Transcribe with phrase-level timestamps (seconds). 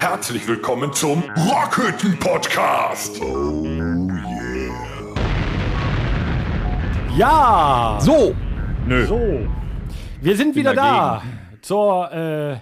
[0.00, 3.20] Herzlich willkommen zum Rockhütten Podcast.
[7.16, 7.98] Ja!
[8.00, 8.34] So,
[8.86, 9.06] Nö.
[9.06, 9.48] So,
[10.20, 11.22] wir sind wieder da.
[11.62, 12.52] Zur, äh,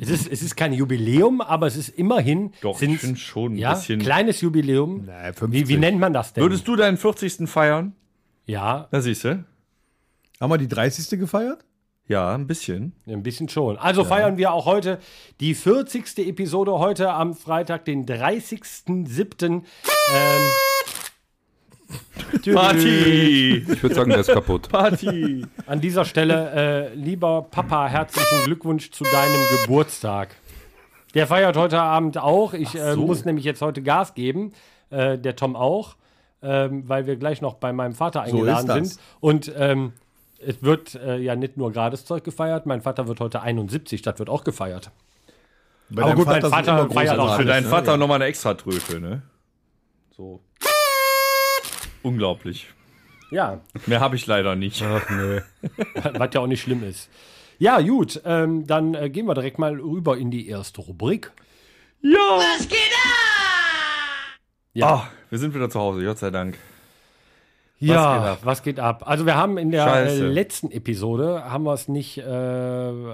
[0.00, 3.58] es, ist, es ist kein Jubiläum, aber es ist immerhin Doch, ich finde schon ein
[3.58, 4.00] ja, bisschen.
[4.00, 5.04] kleines Jubiläum.
[5.06, 5.68] Naja, Wie, 50.
[5.68, 6.42] wie nennt man das denn?
[6.42, 7.48] Würdest du deinen 40.
[7.48, 7.94] feiern?
[8.46, 9.44] ja, Da siehst du.
[10.40, 11.18] haben wir die 30.
[11.18, 11.64] gefeiert?
[12.06, 12.92] Ja, ein bisschen.
[13.06, 13.78] ein bisschen schon.
[13.78, 14.98] Also feiern wir auch heute
[15.40, 16.18] die 40.
[16.18, 19.62] Episode, heute am Freitag, den 30.07.
[20.12, 20.42] Ähm,
[22.52, 23.64] Party!
[23.66, 24.68] Ich würde sagen, der ist kaputt.
[24.68, 25.46] Party!
[25.66, 30.36] An dieser Stelle, äh, lieber Papa, herzlichen Glückwunsch zu deinem Geburtstag.
[31.14, 32.52] Der feiert heute Abend auch.
[32.52, 33.06] Ich äh, so.
[33.06, 34.52] muss nämlich jetzt heute Gas geben.
[34.90, 35.96] Äh, der Tom auch,
[36.42, 38.88] ähm, weil wir gleich noch bei meinem Vater So eingeladen ist das.
[38.90, 39.00] sind.
[39.20, 39.92] Und ähm,
[40.46, 42.66] es wird äh, ja nicht nur gerades Zeug gefeiert.
[42.66, 44.90] Mein Vater wird heute 71, das wird auch gefeiert.
[45.90, 47.70] Bei Aber gut, mein Vater immer große feiert auch Für deinen ne?
[47.70, 49.22] Vater nochmal eine extra Tröte, ne?
[50.16, 50.40] So.
[52.02, 52.68] Unglaublich.
[53.30, 54.82] Ja, Mehr habe ich leider nicht.
[54.82, 55.40] Ach nee.
[56.18, 57.08] was ja auch nicht schlimm ist.
[57.58, 61.32] Ja, gut, ähm, dann äh, gehen wir direkt mal rüber in die erste Rubrik.
[62.00, 62.18] Ja!
[64.72, 64.86] Ja.
[64.88, 66.58] Ah, wir sind wieder zu Hause, Gott sei Dank.
[67.80, 68.38] Ja, geht ab?
[68.44, 69.02] was geht ab?
[69.06, 70.26] Also wir haben in der Scheiße.
[70.28, 72.22] letzten Episode haben wir es nicht äh,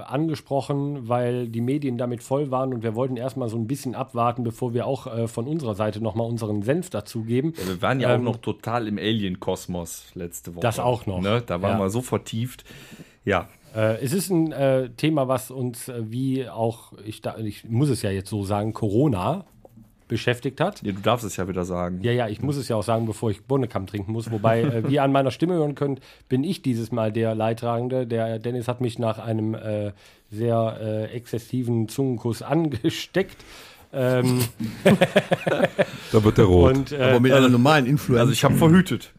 [0.05, 4.43] angesprochen, weil die Medien damit voll waren und wir wollten erstmal so ein bisschen abwarten,
[4.43, 7.53] bevor wir auch äh, von unserer Seite nochmal unseren Senf dazugeben.
[7.57, 10.61] Ja, wir waren ja Ähm, auch noch total im Alien-Kosmos letzte Woche.
[10.61, 11.21] Das auch noch.
[11.21, 11.41] Ne?
[11.45, 11.79] Da waren Ja.
[11.85, 12.63] wir so vertieft.
[13.25, 17.63] Ja, Äh, es ist ein äh, Thema, was uns äh, wie auch, ich, da, ich
[17.69, 19.45] muss es ja jetzt so sagen, Corona
[20.11, 20.83] beschäftigt hat.
[20.83, 22.01] ja, du darfst es ja wieder sagen.
[22.03, 24.29] Ja, ja, ich muss es ja auch sagen, bevor ich Bohnenkamm trinken muss.
[24.29, 28.05] Wobei, äh, wie ihr an meiner Stimme hören könnt, bin ich dieses Mal der Leidtragende.
[28.05, 29.93] Der Dennis hat mich nach einem äh,
[30.29, 33.37] sehr äh, exzessiven Zungenkuss angesteckt.
[33.93, 34.41] Ähm,
[36.11, 36.75] Da wird der rot.
[36.75, 38.21] und Aber äh, mit einer normalen Influenza.
[38.21, 39.11] Also ich habe verhütet.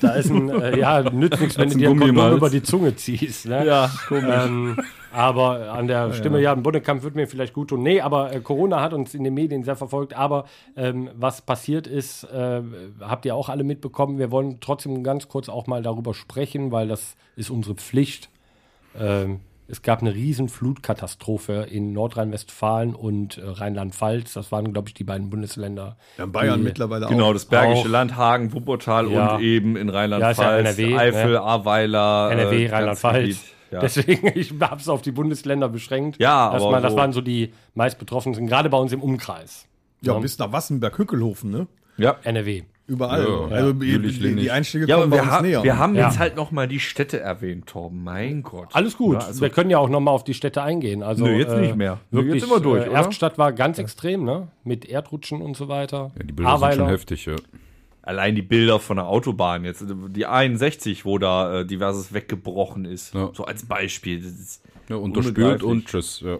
[0.00, 2.96] Da ist ein, äh, ja, nützt nichts, wenn du dir ein Kondom über die Zunge
[2.96, 3.46] ziehst.
[3.46, 3.66] Ne?
[3.66, 4.24] Ja, komisch.
[4.44, 4.76] Ähm,
[5.12, 7.82] aber an der Stimme, ja, ein Bodenkampf wird mir vielleicht gut tun.
[7.82, 10.14] Nee, aber äh, Corona hat uns in den Medien sehr verfolgt.
[10.14, 10.44] Aber
[10.76, 12.60] ähm, was passiert ist, äh,
[13.00, 14.18] habt ihr auch alle mitbekommen.
[14.18, 18.28] Wir wollen trotzdem ganz kurz auch mal darüber sprechen, weil das ist unsere Pflicht.
[18.98, 24.34] Ähm, es gab eine riesen Flutkatastrophe in Nordrhein-Westfalen und äh, Rheinland-Pfalz.
[24.34, 25.96] Das waren, glaube ich, die beiden Bundesländer.
[26.18, 27.32] Ja, in Bayern die- mittlerweile Genau, auch.
[27.32, 27.88] das Bergische Auch.
[27.88, 29.34] Land, Hagen, Wuppertal Ja.
[29.36, 31.40] und eben in Ja, ist ja Rheinland-Pfalz, NRW, Eifel, ne?
[31.40, 32.28] Ahrweiler.
[32.32, 33.44] NRW, äh, Rheinland-Pfalz.
[33.72, 33.80] Ja.
[33.80, 36.20] Deswegen, ich habe es auf die Bundesländer beschränkt.
[36.20, 39.66] Ja, das, aber mal, das waren so die meist Betroffenen, gerade bei uns im Umkreis.
[40.02, 41.66] Ja, bis nach Wassenberg, Hückelhofen, ne?
[41.96, 42.14] ja.
[42.22, 42.62] NRW.
[42.88, 43.26] Überall.
[43.26, 43.98] Ja, also ja.
[43.98, 44.50] die, die, die.
[44.50, 45.62] Einschläge Ja, kommen wir, uns ha näher.
[45.64, 46.06] wir haben Ja.
[46.06, 48.04] jetzt halt noch mal die Städte erwähnt, Torben.
[48.04, 48.68] Mein Gott.
[48.72, 49.20] Alles gut.
[49.20, 51.02] Ja, also, wir können ja auch nochmal auf die Städte eingehen.
[51.02, 51.98] Also, Nö, jetzt nicht mehr.
[52.10, 52.98] Nö, Wirklich, jetzt sind wir durch, äh, oder?
[52.98, 54.48] Erftstadt war ganz extrem, ne?
[54.62, 56.12] Mit Erdrutschen und so weiter.
[56.16, 57.34] Ja, die Bilder sind schon heftig, ja.
[58.02, 63.14] Allein die Bilder von der Autobahn jetzt, die 61, wo da äh, diverses weggebrochen ist.
[63.14, 63.30] Ja.
[63.34, 64.20] So als Beispiel.
[64.20, 66.20] Das ist, ja unterspült und tschüss.
[66.24, 66.36] Ja.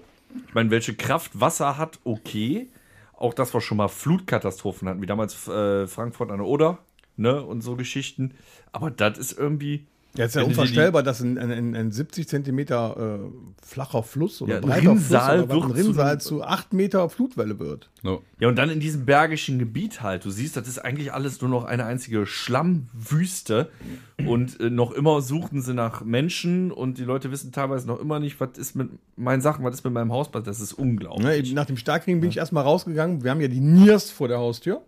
[0.46, 2.68] ich meine, welche Kraft Wasser hat, okay.
[3.16, 6.78] Auch dass wir schon mal Flutkatastrophen hatten, wie damals äh, Frankfurt an der Oder,
[7.16, 7.42] ne?
[7.42, 8.34] Und so Geschichten.
[8.72, 9.86] Aber das ist irgendwie.
[10.16, 14.40] Ja, ist ja Wenn unvorstellbar, dass ein, ein, ein, ein 70 Zentimeter äh, flacher Fluss
[14.42, 17.90] oder Ja, breiter Rinnsal Fluss oder ein wird zu- Rinnsal zu 8 Meter Flutwelle wird.
[18.02, 18.18] Ja.
[18.40, 20.24] Ja, und dann in diesem bergischen Gebiet halt.
[20.24, 23.68] Du siehst, das ist eigentlich alles nur noch eine einzige Schlammwüste.
[24.26, 28.18] Und äh, noch immer suchten sie nach Menschen und die Leute wissen teilweise noch immer
[28.18, 30.30] nicht, was ist mit meinen Sachen, was ist mit meinem Haus.
[30.30, 31.48] Das ist unglaublich.
[31.50, 33.22] Ne, nach dem Starkregen bin ich erstmal rausgegangen.
[33.24, 34.82] Wir haben ja die Niers vor der Haustür.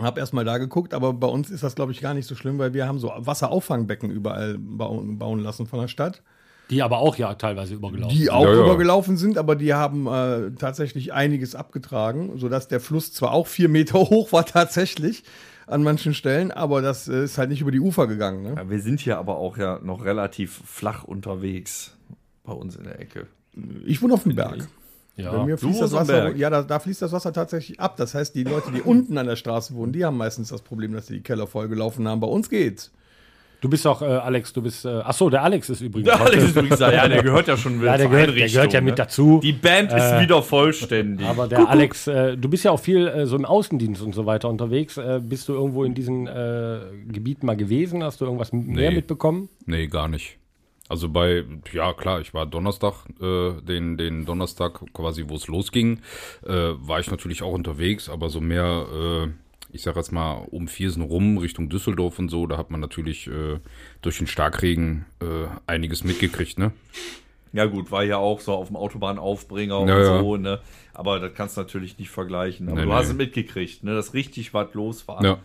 [0.00, 2.58] Hab erstmal da geguckt, aber bei uns ist das, glaube ich, gar nicht so schlimm,
[2.58, 6.22] weil wir haben so Wasserauffangbecken überall bauen, bauen lassen von der Stadt.
[6.70, 8.16] Die aber auch ja teilweise übergelaufen.
[8.16, 8.60] Die auch Ja, ja.
[8.64, 13.68] übergelaufen sind, aber die haben äh, tatsächlich einiges abgetragen, sodass der Fluss zwar auch vier
[13.68, 15.24] Meter hoch war tatsächlich
[15.66, 18.42] an manchen Stellen, aber das äh, ist halt nicht über die Ufer gegangen.
[18.42, 18.54] Ne?
[18.56, 21.96] Ja, wir sind hier aber auch ja noch relativ flach unterwegs
[22.44, 23.26] bei uns in der Ecke.
[23.84, 24.66] Ich wohne auf dem Berg.
[25.16, 25.44] Bei ja.
[25.44, 27.96] mir fließt das Wasser, ja, da, da fließt das Wasser tatsächlich ab.
[27.96, 30.92] Das heißt, die Leute, die unten an der Straße wohnen, die haben meistens das Problem,
[30.92, 32.18] dass sie die Keller vollgelaufen haben.
[32.20, 32.90] Bei uns geht's.
[33.60, 36.12] Du bist auch, äh, Alex, du bist, äh, ach so, der Alex ist übrigens.
[36.12, 38.72] Heute- Alex ist übrigens, ja, der gehört ja schon wieder ja, der gehört, der gehört
[38.74, 38.96] ja mit ne?
[38.96, 39.40] dazu.
[39.42, 41.26] Die Band ist Äh, wieder vollständig.
[41.26, 44.26] Aber der Alex, äh, du bist ja auch viel äh, so im Außendienst und so
[44.26, 44.98] weiter unterwegs.
[44.98, 46.80] Äh, bist du irgendwo in diesen äh,
[47.10, 48.02] Gebieten mal gewesen?
[48.02, 48.96] Hast du irgendwas m- mehr Nee.
[48.96, 49.48] mitbekommen?
[49.64, 50.36] Nee, gar nicht.
[50.88, 56.00] Also bei, ja klar, ich war Donnerstag, äh, den, den Donnerstag quasi, wo es losging,
[56.44, 59.28] äh, war ich natürlich auch unterwegs, aber so mehr äh,
[59.74, 63.26] ich sag jetzt mal, um Viersen rum, Richtung Düsseldorf und so, da hat man natürlich
[63.26, 63.58] äh,
[64.02, 66.70] durch den Starkregen äh, einiges mitgekriegt, ne?
[67.52, 70.18] Ja gut, war ja auch so auf dem Autobahnaufbringer und Ja, ja.
[70.20, 70.60] so, ne?
[70.92, 72.68] Aber das kannst du natürlich nicht vergleichen.
[72.68, 72.94] Aber Nee, du nee.
[72.94, 73.94] hast es mitgekriegt, ne?
[73.94, 75.24] Dass richtig was los war.
[75.24, 75.38] Ja.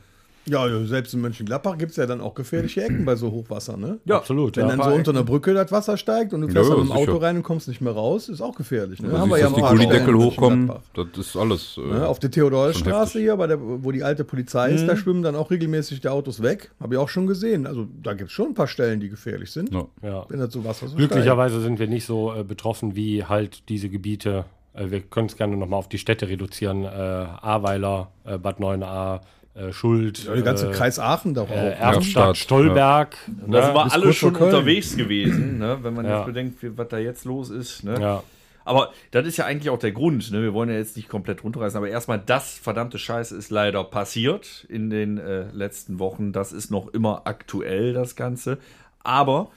[0.45, 3.99] Ja, selbst in Mönchengladbach gibt es ja dann auch gefährliche Ecken bei so Hochwasser, ne?
[4.05, 4.75] Ja, Absolut, Wenn ja.
[4.75, 6.97] dann so unter einer Brücke das Wasser steigt und du fährst Ja, dann mit dem
[6.97, 7.11] sicher.
[7.11, 9.01] Auto rein und kommst nicht mehr raus, ist auch gefährlich.
[9.01, 9.09] Ne?
[9.09, 11.77] Da Haben wir dass die ein paar Stellen Gullideckel hochkommen, das ist alles.
[11.77, 15.21] Äh, Ne, auf der Theodorstraße hier, bei der, wo die alte Polizei ist, da schwimmen
[15.23, 16.71] dann auch regelmäßig die Autos weg.
[16.79, 17.67] Habe ich auch schon gesehen.
[17.67, 19.85] Also da gibt es schon ein paar Stellen, die gefährlich sind, ja.
[20.01, 20.25] Ja.
[20.29, 23.89] wenn das so Wasser so Glücklicherweise sind wir nicht so äh, betroffen wie halt diese
[23.89, 24.45] Gebiete.
[24.73, 26.83] Äh, wir können es gerne nochmal auf die Städte reduzieren.
[26.85, 29.21] Äh, Ahrweiler, äh, Bad Neuenahr,
[29.55, 30.25] äh, Schuld.
[30.25, 31.49] Ja, der ganze äh, Kreis Aachen da auch.
[31.49, 31.75] äh, ne?
[31.75, 33.15] Erftstadt, Stolberg.
[33.47, 35.79] Da sind wir bis alle schon unterwegs gewesen, ne?
[35.81, 36.17] wenn man Ja.
[36.19, 37.83] jetzt bedenkt, was da jetzt los ist.
[37.83, 37.99] Ne?
[37.99, 38.23] Ja.
[38.65, 40.31] Aber das ist ja eigentlich auch der Grund.
[40.31, 40.43] Ne?
[40.43, 44.65] Wir wollen ja jetzt nicht komplett runterreißen, aber erstmal das verdammte Scheiße ist leider passiert
[44.69, 46.31] in den äh, letzten Wochen.
[46.33, 48.59] Das ist noch immer aktuell, das Ganze.
[49.03, 49.49] Aber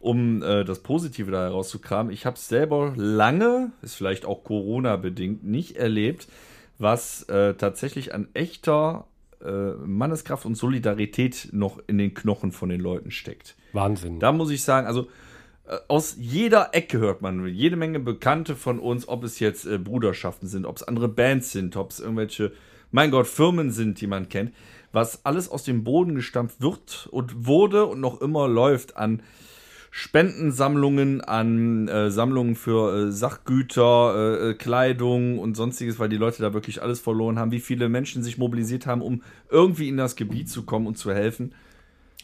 [0.00, 5.42] um äh, das Positive da herauszukramen, ich habe es selber lange, ist vielleicht auch Corona-bedingt,
[5.44, 6.28] nicht erlebt,
[6.78, 9.06] was äh, tatsächlich an echter
[9.44, 13.56] äh, Manneskraft und Solidarität noch in den Knochen von den Leuten steckt.
[13.72, 14.18] Wahnsinn.
[14.18, 15.08] Da muss ich sagen, also
[15.66, 19.78] äh, aus jeder Ecke hört man jede Menge Bekannte von uns, ob es jetzt äh,
[19.78, 22.52] Bruderschaften sind, ob es andere Bands sind, ob es irgendwelche,
[22.90, 24.52] mein Gott, Firmen sind, die man kennt,
[24.92, 29.22] was alles aus dem Boden gestampft wird und wurde und noch immer läuft an
[29.94, 36.40] Spendensammlungen, an äh, Sammlungen für äh, Sachgüter, äh, äh, Kleidung und sonstiges, weil die Leute
[36.42, 40.16] da wirklich alles verloren haben, wie viele Menschen sich mobilisiert haben, um irgendwie in das
[40.16, 41.52] Gebiet zu kommen und zu helfen.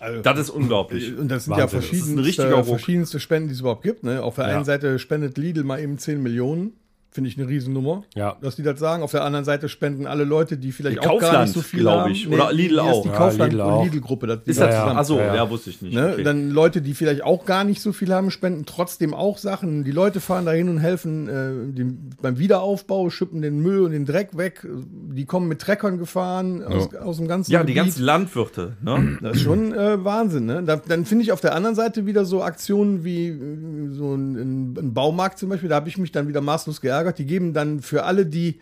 [0.00, 1.16] Also, Das ist unglaublich.
[1.18, 1.58] und das sind Wahnsinn.
[1.58, 2.66] ja Das ist ein verschiedenste, richtiger Ruck.
[2.68, 4.02] verschiedenste Spenden, die es überhaupt gibt.
[4.02, 4.22] Ne?
[4.22, 4.56] Auf der Ja.
[4.56, 6.72] einen Seite spendet Lidl mal eben 10 Millionen.
[7.10, 8.36] Finde ich eine Riesennummer, Ja.
[8.42, 9.02] dass die das sagen.
[9.02, 11.62] Auf der anderen Seite spenden alle Leute, die vielleicht Die auch gar Kaufland, nicht so
[11.62, 12.12] viel glaub haben.
[12.12, 12.28] ich.
[12.28, 13.02] Oder Lidl auch.
[13.02, 13.84] Die Ja, Kaufland- Lidl und.
[13.86, 14.26] Lidl-Gruppe.
[14.26, 14.98] das- die Ist da das ja, zusammen.
[15.00, 15.94] Achso, ja, ja, wusste ich nicht.
[15.94, 16.10] Ne?
[16.12, 16.22] Okay.
[16.22, 19.84] Dann Leute, die vielleicht auch gar nicht so viel haben, spenden trotzdem auch Sachen.
[19.84, 24.04] Die Leute fahren dahin und helfen äh, dem, beim Wiederaufbau, schippen den Müll und den
[24.04, 24.66] Dreck weg.
[24.68, 27.76] Die kommen mit Treckern gefahren aus, aus dem ganzen ja, die Gebiet.
[27.84, 28.76] ganzen Landwirte.
[28.82, 29.18] Ne?
[29.22, 30.62] Das ist schon äh, Wahnsinn, ne?
[30.62, 34.34] Da, dann finde ich auf der anderen Seite wieder so Aktionen wie äh, so ein,
[34.36, 36.97] ein, ein Baumarkt zum Beispiel, da habe ich mich dann wieder maßlos geärgert.
[37.18, 38.60] Die geben dann für alle, die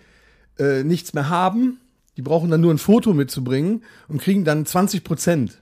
[0.58, 1.78] äh, nichts mehr haben,
[2.16, 5.60] die brauchen dann nur ein Foto mitzubringen und kriegen dann 20 Prozent.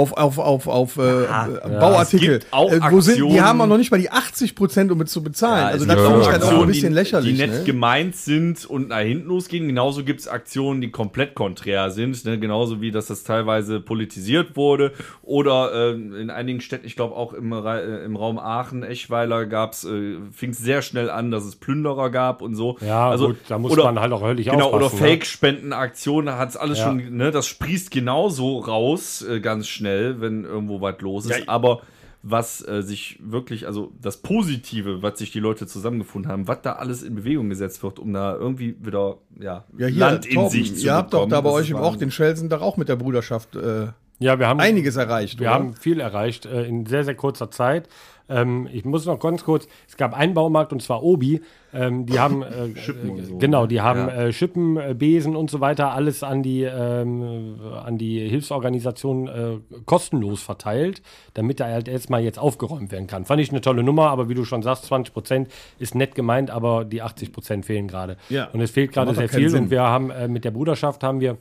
[0.00, 1.26] Auf, auf, auf, auf äh,
[1.68, 2.36] Bauartikel.
[2.36, 4.90] es gibt auch äh, wo sind, die haben auch noch nicht mal die 80 Prozent,
[4.90, 5.66] um mit zu bezahlen.
[5.66, 7.32] also es das finde auch ich halt auch ein bisschen lächerlich.
[7.34, 7.64] Die nett ne?
[7.64, 9.66] gemeint sind und nach hinten losgehen.
[9.66, 12.24] Genauso gibt es Aktionen, die komplett konträr sind.
[12.24, 12.38] Ne?
[12.38, 14.92] Genauso wie, dass das teilweise politisiert wurde.
[15.22, 19.84] Oder äh, in einigen Städten, ich glaube auch im, äh, im Raum Aachen, Eschweiler, gab's,
[19.84, 22.78] äh, fing es sehr schnell an, dass es Plünderer gab und so.
[22.80, 25.04] Ja, also, gut, da muss oder, man halt auch höllisch Genau, oder aufpassen.
[25.04, 25.10] ne?
[25.10, 26.84] Fake-Spendenaktionen hat es alles Ja.
[26.86, 29.89] schon, ne, das sprießt genauso raus, äh, ganz schnell,
[30.20, 31.48] wenn irgendwo was los ist.
[31.48, 31.82] Aber
[32.22, 36.72] was äh, sich wirklich, also das Positive, was sich die Leute zusammengefunden haben, was da
[36.74, 40.50] alles in Bewegung gesetzt wird, um da irgendwie wieder ja, Ja, hier, Land in Torben,
[40.50, 42.00] sich zu ihr habt doch da bei euch im Ort, Wahnsinn.
[42.00, 43.88] den Schelsen, doch auch mit der Bruderschaft äh,
[44.20, 45.40] Ja, wir haben einiges erreicht.
[45.40, 45.54] Wir oder?
[45.54, 47.88] haben viel erreicht äh, in sehr, sehr kurzer Zeit.
[48.28, 51.40] Ähm, ich muss noch ganz kurz, es gab einen Baumarkt und zwar Obi.
[51.74, 53.38] Ähm, die haben äh, Schippen und so.
[53.38, 54.26] genau, die haben Ja.
[54.26, 59.56] äh, Schippen, äh, Besen und so weiter alles an die ähm, an die Hilfsorganisation äh,
[59.86, 61.02] kostenlos verteilt,
[61.34, 63.24] damit da halt erstmal jetzt aufgeräumt werden kann.
[63.24, 65.48] Fand ich eine tolle Nummer, aber wie du schon sagst, 20 Prozent
[65.78, 68.16] ist nett gemeint, aber die 80 Prozent fehlen gerade.
[68.28, 68.48] Ja.
[68.52, 69.64] Und es fehlt gerade sehr viel Sinn.
[69.64, 71.36] und wir haben äh, mit der Bruderschaft haben wir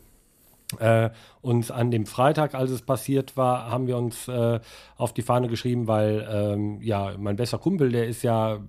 [0.77, 1.09] äh,
[1.41, 4.59] uns an dem Freitag, als es passiert war, haben wir uns äh,
[4.97, 8.59] auf die Fahne geschrieben, weil ähm, ja mein bester Kumpel, der ist ja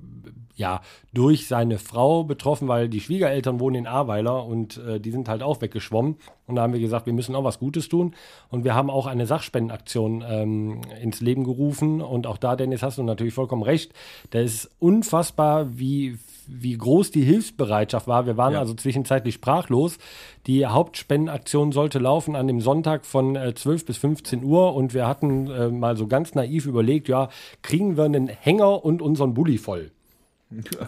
[0.61, 5.28] ja durch seine Frau betroffen, weil die Schwiegereltern wohnen in Ahrweiler und äh, die sind
[5.28, 6.16] halt auch weggeschwommen.
[6.47, 8.14] Und da haben wir gesagt, wir müssen auch was Gutes tun.
[8.50, 12.00] Und wir haben auch eine Sachspendenaktion ähm, ins Leben gerufen.
[12.00, 13.92] Und auch da, Dennis, hast du natürlich vollkommen recht.
[14.30, 16.19] Da ist unfassbar, wie
[16.52, 18.26] wie groß die Hilfsbereitschaft war.
[18.26, 19.99] Wir waren also zwischenzeitlich sprachlos.
[20.47, 25.07] Die Hauptspendenaktion sollte laufen an dem Sonntag von äh, 12 bis 15 Uhr und wir
[25.07, 27.28] hatten äh, mal so ganz naiv überlegt, ja,
[27.62, 29.90] kriegen wir einen Hänger und unseren Bulli voll.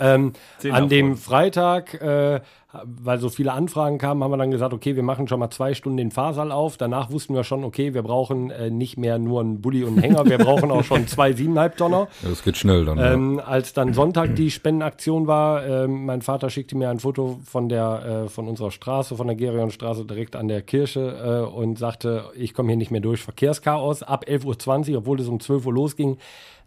[0.00, 0.32] Ähm,
[0.70, 1.16] an dem.
[1.16, 2.40] Freitag, äh,
[2.84, 5.74] weil so viele Anfragen kamen, haben wir dann gesagt, okay, wir machen schon mal zwei
[5.74, 6.78] Stunden den Fahrsaal auf.
[6.78, 10.02] Danach wussten wir schon, okay, wir brauchen äh, nicht mehr nur einen Bulli und einen
[10.02, 12.08] Hänger, wir brauchen auch schon zwei siebeneinhalb Tonner.
[12.22, 12.98] Ja, das geht schnell dann.
[12.98, 13.12] ja.
[13.12, 17.68] Ähm, als dann Sonntag die Spendenaktion war, ähm, mein Vater schickte mir ein Foto von
[17.68, 22.24] der äh, von unserer Straße, von der Gerionstraße direkt an der Kirche äh, und sagte,
[22.34, 24.02] ich komme hier nicht mehr durch, Verkehrschaos.
[24.02, 26.16] Ab 11.20 Uhr, obwohl es um 12 Uhr losging,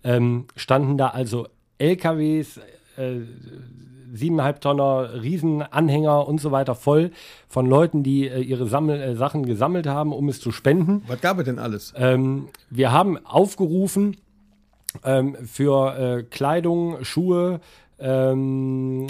[0.04, 1.48] ähm, standen da also
[1.78, 2.60] LKWs,
[2.98, 3.22] äh,
[4.14, 7.12] siebeneinhalb Tonner Riesenanhänger und so weiter voll
[7.48, 11.04] von Leuten, die äh, ihre Sammel äh, Sachen gesammelt haben, um es zu spenden.
[11.08, 11.94] Was gab es denn alles?
[11.98, 14.18] Ähm, wir haben aufgerufen
[15.04, 17.60] ähm, für äh, Kleidung, Schuhe,
[18.00, 19.08] ähm,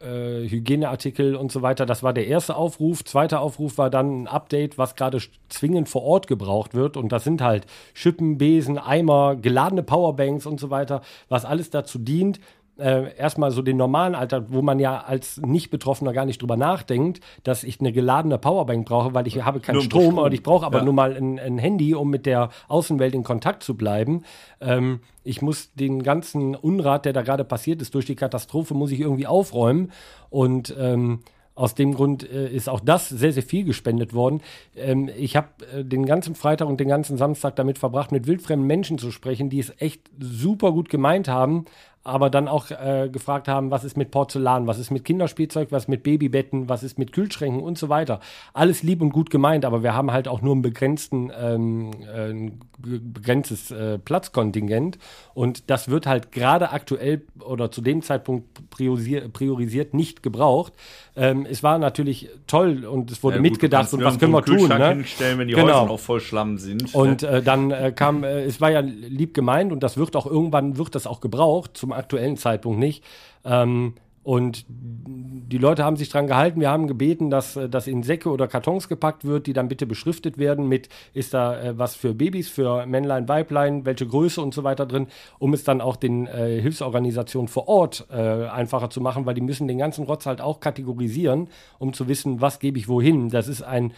[0.00, 1.86] äh, Hygieneartikel und so weiter.
[1.86, 3.04] Das war der erste Aufruf.
[3.04, 6.96] Zweiter Aufruf war dann ein Update, was gerade zwingend vor Ort gebraucht wird.
[6.96, 11.98] Und das sind halt Schippen, Besen, Eimer, geladene Powerbanks und so weiter, was alles dazu
[11.98, 12.40] dient,
[12.80, 17.20] äh, erstmal so den normalen Alltag, wo man ja als Nicht-Betroffener gar nicht drüber nachdenkt,
[17.44, 20.18] dass ich eine geladene Powerbank brauche, weil ich habe keinen Strom, Strom.
[20.18, 20.84] aber ich brauche aber Ja.
[20.84, 24.22] nur mal ein, ein Handy, um mit der Außenwelt in Kontakt zu bleiben.
[24.60, 28.90] Ähm, ich muss den ganzen Unrat, der da gerade passiert ist, durch die Katastrophe, muss
[28.90, 29.92] ich irgendwie aufräumen.
[30.30, 31.20] Und ähm,
[31.56, 34.40] aus dem Grund äh, ist auch das sehr, sehr viel gespendet worden.
[34.74, 38.66] Ähm, ich habe äh, den ganzen Freitag und den ganzen Samstag damit verbracht, mit wildfremden
[38.66, 41.66] Menschen zu sprechen, die es echt super gut gemeint haben,
[42.02, 45.82] aber dann auch äh, gefragt haben, was ist mit Porzellan, was ist mit Kinderspielzeug, was
[45.84, 48.20] ist mit Babybetten, was ist mit Kühlschränken und so weiter.
[48.54, 52.30] Alles lieb und gut gemeint, aber wir haben halt auch nur einen begrenzten, ähm, äh,
[52.30, 54.98] ein be- begrenztes äh, Platzkontingent
[55.34, 60.72] und das wird halt gerade aktuell oder zu dem Zeitpunkt priorisier priorisiert nicht gebraucht.
[61.16, 64.42] Ähm, es war natürlich toll und es wurde Ja, gut, mitgedacht und was können wir
[64.42, 64.68] tun.
[64.68, 64.94] Ne?
[64.94, 65.82] hinstellen, wenn die Genau.
[65.82, 66.94] Häuser auch voll Schlamm sind.
[66.94, 70.26] Und äh, dann äh, kam, äh, es war ja lieb gemeint und das wird auch
[70.26, 73.04] irgendwann, wird das auch gebraucht, zum aktuellen Zeitpunkt nicht.
[73.44, 76.60] Ähm, und die Leute haben sich dran gehalten.
[76.60, 79.86] Wir haben gebeten, dass äh, das in Säcke oder Kartons gepackt wird, die dann bitte
[79.86, 84.52] beschriftet werden mit, ist da äh, was für Babys, für Männlein, Weiblein, welche Größe und
[84.52, 85.06] so weiter drin,
[85.38, 89.40] um es dann auch den äh, Hilfsorganisationen vor Ort äh, einfacher zu machen, weil die
[89.40, 93.30] müssen den ganzen Rotz halt auch kategorisieren, um zu wissen, was gebe ich wohin.
[93.30, 93.92] Das ist ein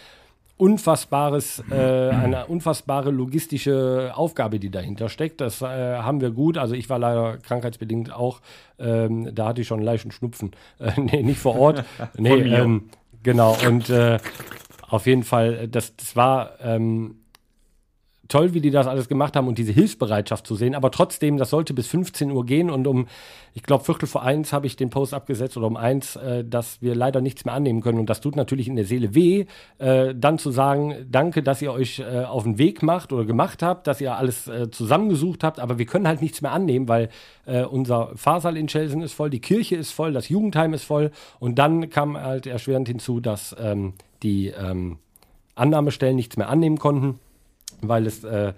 [0.63, 5.41] unfassbares, äh, eine unfassbare logistische Aufgabe, die dahinter steckt.
[5.41, 6.57] Das äh, haben wir gut.
[6.57, 8.41] Also ich war leider krankheitsbedingt auch,
[8.79, 10.53] ähm, da hatte ich schon einen leichten Schnupfen.
[10.79, 11.85] Äh, nee, nicht vor Ort.
[12.17, 12.89] nee, ähm,
[13.23, 13.57] genau.
[13.67, 14.19] Und äh,
[14.89, 17.22] auf jeden Fall, äh, das, das war ähm,
[18.33, 20.75] toll, wie die das alles gemacht haben und diese Hilfsbereitschaft zu sehen.
[20.75, 23.07] Aber trotzdem, das sollte bis 15 Uhr gehen und um,
[23.55, 26.81] ich glaube, Viertel vor eins habe ich den Post abgesetzt oder um eins, äh, dass
[26.81, 27.99] wir leider nichts mehr annehmen können.
[27.99, 29.45] Und das tut natürlich in der Seele weh,
[29.79, 33.63] äh, dann zu sagen, danke, dass ihr euch äh, auf den Weg macht oder gemacht
[33.63, 37.11] habt, dass ihr alles äh, zusammengesucht habt, aber wir können halt nichts mehr annehmen, weil
[37.45, 41.11] äh, unser Pfarrsaal in Schelsen ist voll, die Kirche ist voll, das Jugendheim ist voll
[41.39, 44.97] und dann kam halt erschwerend hinzu, dass ähm, die ähm,
[45.55, 47.19] Annahmestellen nichts mehr annehmen konnten
[47.83, 48.53] weil es äh,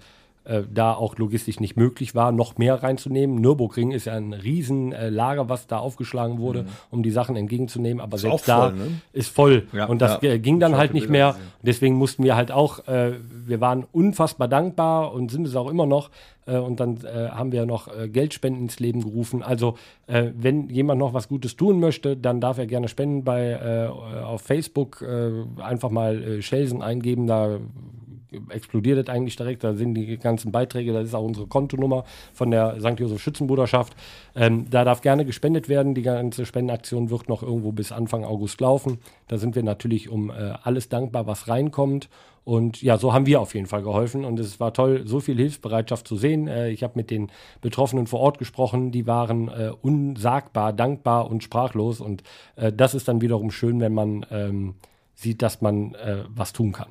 [0.45, 3.41] äh, da auch logistisch nicht möglich war, noch mehr reinzunehmen.
[3.41, 7.99] Nürburgring ist ja ein riesen äh, was da aufgeschlagen wurde, um die Sachen entgegenzunehmen.
[7.99, 8.87] Aber selbst auch da voll, ne?
[9.11, 9.67] ist voll.
[9.73, 10.37] Ja, und das ja.
[10.37, 11.27] ging dann Ich halt nicht Bilder mehr.
[11.33, 11.51] gesehen.
[11.63, 13.13] Deswegen mussten wir halt auch, äh,
[13.47, 16.11] wir waren unfassbar dankbar und sind es auch immer noch.
[16.45, 19.41] Äh, und dann äh, haben wir noch äh, Geldspenden ins Leben gerufen.
[19.41, 19.77] Also,
[20.07, 25.03] wenn jemand noch was Gutes tun möchte, dann darf er gerne spenden bei auf Facebook.
[25.57, 27.57] Einfach mal Schelsen eingeben, da
[28.49, 29.63] explodiert das eigentlich direkt.
[29.63, 32.99] Da sind die ganzen Beiträge, das ist auch unsere Kontonummer von der St.
[32.99, 33.95] Josef Schützenbruderschaft.
[34.35, 35.95] Ähm, da darf gerne gespendet werden.
[35.95, 38.99] Die ganze Spendenaktion wird noch irgendwo bis Anfang August laufen.
[39.27, 42.09] Da sind wir natürlich um äh, alles dankbar, was reinkommt.
[42.45, 44.23] Und ja, so haben wir auf jeden Fall geholfen.
[44.23, 46.47] Und es war toll, so viel Hilfsbereitschaft zu sehen.
[46.47, 48.91] Äh, ich habe mit den Betroffenen vor Ort gesprochen.
[48.91, 51.99] Die waren äh, unsagbar, dankbar und sprachlos.
[51.99, 52.21] Und
[52.55, 54.75] äh, das ist dann wiederum schön, wenn man ähm,
[55.15, 56.89] sieht, dass man äh, was tun kann.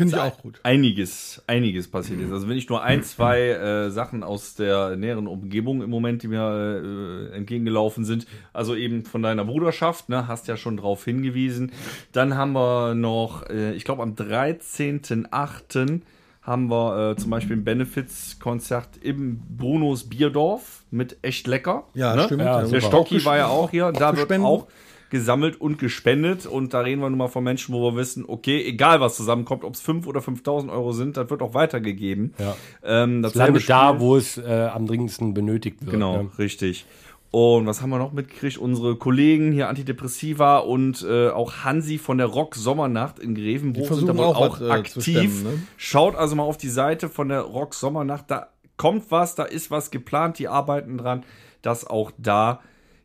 [0.00, 0.60] Finde ich auch gut.
[0.62, 2.32] einiges, einiges passiert ist.
[2.32, 6.28] Also wenn ich nur ein, zwei äh, Sachen aus der näheren Umgebung im Moment, die
[6.28, 11.72] mir äh, entgegengelaufen sind, also eben von deiner Bruderschaft, ne, hast ja schon drauf hingewiesen.
[12.12, 16.00] Dann haben wir noch, äh, ich glaube am 13.8.
[16.42, 21.84] haben wir äh, zum Beispiel ein Benefits-Konzert im Brunos Bierdorf mit echt lecker.
[21.94, 22.22] Ja, ne?
[22.24, 22.42] stimmt.
[22.42, 22.80] Ja, Der.
[22.80, 23.92] Stocki war ja auch hier.
[23.92, 24.66] Da wird auch
[25.10, 26.46] gesammelt und gespendet.
[26.46, 29.64] Und da reden wir nun mal von Menschen, wo wir wissen, okay, egal was zusammenkommt,
[29.64, 32.34] ob es 5 oder 5.000 Euro sind, das wird auch weitergegeben.
[32.38, 32.56] Ja.
[32.84, 35.92] Ähm, Es dasselbe landet da, wo es äh, am dringendsten benötigt wird.
[35.92, 36.30] Genau, Ne?
[36.38, 36.86] richtig.
[37.32, 38.58] Und was haben wir noch mitgekriegt?
[38.58, 44.08] Unsere Kollegen hier Antidepressiva und äh, auch Hansi von der Rock Sommernacht in Grevenbruch sind
[44.08, 45.02] da wohl auch auch, was, äh, aktiv.
[45.02, 45.62] stemmen, ne?
[45.76, 48.24] Schaut also mal auf die Seite von der Rock Sommernacht.
[48.32, 51.22] Da kommt was, da ist was geplant, die arbeiten dran,
[51.62, 52.60] dass auch da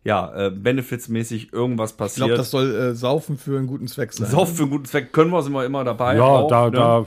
[0.06, 2.28] ja äh, benefitsmäßig irgendwas Ich passiert.
[2.28, 4.30] glaube, das soll äh, Saufen für einen guten Zweck sein.
[4.30, 6.16] Sauf für einen guten Zweck können wir, sind wir immer dabei.
[6.16, 6.72] Ja, auch, da, ne?
[6.72, 7.06] da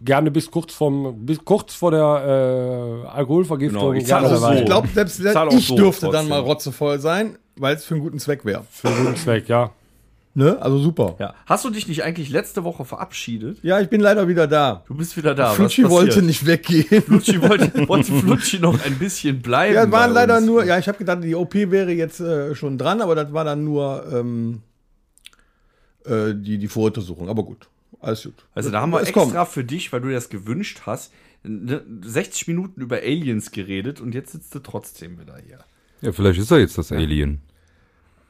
[0.00, 3.80] gerne bis kurz vom bis kurz vor der äh, Alkoholvergiftung.
[3.80, 4.50] Genau, ich zahle auch so.
[4.52, 6.20] Ich glaube, selbst Zahl auch ich so dürfte trotzdem.
[6.20, 8.64] dann mal rotzevoll sein, weil es für einen guten Zweck wäre.
[8.70, 9.70] Für den Zweck, ja.
[10.34, 10.56] Ne?
[10.62, 11.16] Also super.
[11.18, 11.34] Ja.
[11.44, 13.58] Hast du dich nicht eigentlich letzte Woche verabschiedet?
[13.62, 14.82] Ja, ich bin leider wieder da.
[14.86, 15.50] Du bist wieder da.
[15.52, 17.02] Flutschi wollte nicht weggehen.
[17.02, 19.74] Flutschi wollte, wollte Flutschi noch ein bisschen bleiben.
[19.74, 20.46] Ja, waren leider uns.
[20.46, 23.44] nur, ja, ich habe gedacht, die OP wäre jetzt äh, schon dran, aber das war
[23.44, 24.62] dann nur ähm,
[26.06, 27.28] äh, die, die Voruntersuchung.
[27.28, 27.68] Aber gut,
[28.00, 28.46] alles gut.
[28.54, 29.48] Also da haben wir Es extra kommt.
[29.48, 31.12] für dich, weil du dir das gewünscht hast,
[31.42, 35.58] ne, 60 Minuten über Aliens geredet und jetzt sitzt du trotzdem wieder hier.
[36.00, 37.42] Ja, vielleicht ist er jetzt das Alien.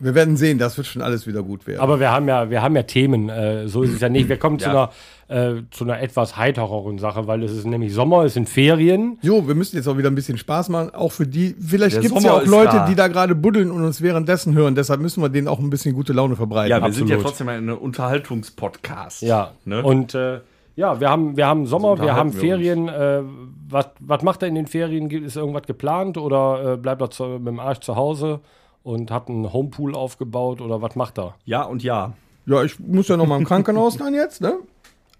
[0.02, 1.80] Wir werden sehen, das wird schon alles wieder gut werden.
[1.80, 4.28] Aber wir haben ja, wir haben ja Themen, äh, so ist es ja nicht.
[4.28, 4.64] Wir kommen Ja.
[4.64, 8.48] zu, einer, äh, zu einer etwas heitereren Sache, weil es ist nämlich Sommer, es sind
[8.48, 9.18] Ferien.
[9.22, 11.54] Jo, wir müssen jetzt auch wieder ein bisschen Spaß machen, auch für die.
[11.60, 12.86] Vielleicht gibt es ja auch Leute, da.
[12.86, 14.74] die da gerade buddeln und uns währenddessen hören.
[14.74, 16.70] Deshalb müssen wir denen auch ein bisschen gute Laune verbreiten.
[16.70, 17.22] Ja, wir sind ja absolut.
[17.36, 19.22] trotzdem ein Unterhaltungspodcast.
[19.22, 19.52] Ja.
[19.64, 19.82] Ne?
[19.82, 20.40] Und äh,
[20.76, 22.88] ja, wir haben, wir haben Sommer, Also wir haben Ferien.
[22.88, 23.22] Äh,
[23.68, 25.08] was, was macht er in den Ferien?
[25.08, 28.40] Gibt- Ist irgendwas geplant oder äh, bleibt er zu, mit dem Arsch zu Hause
[28.82, 31.34] und hat einen Homepool aufgebaut oder was macht er?
[31.44, 32.12] ja und ja.
[32.46, 34.54] Ja, ich muss ja noch mal im Krankenhaus dann jetzt, ne?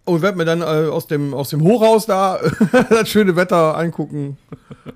[0.04, 2.40] Und werde mir dann äh, aus, dem, aus dem Hochhaus da
[2.90, 4.37] das schöne Wetter angucken.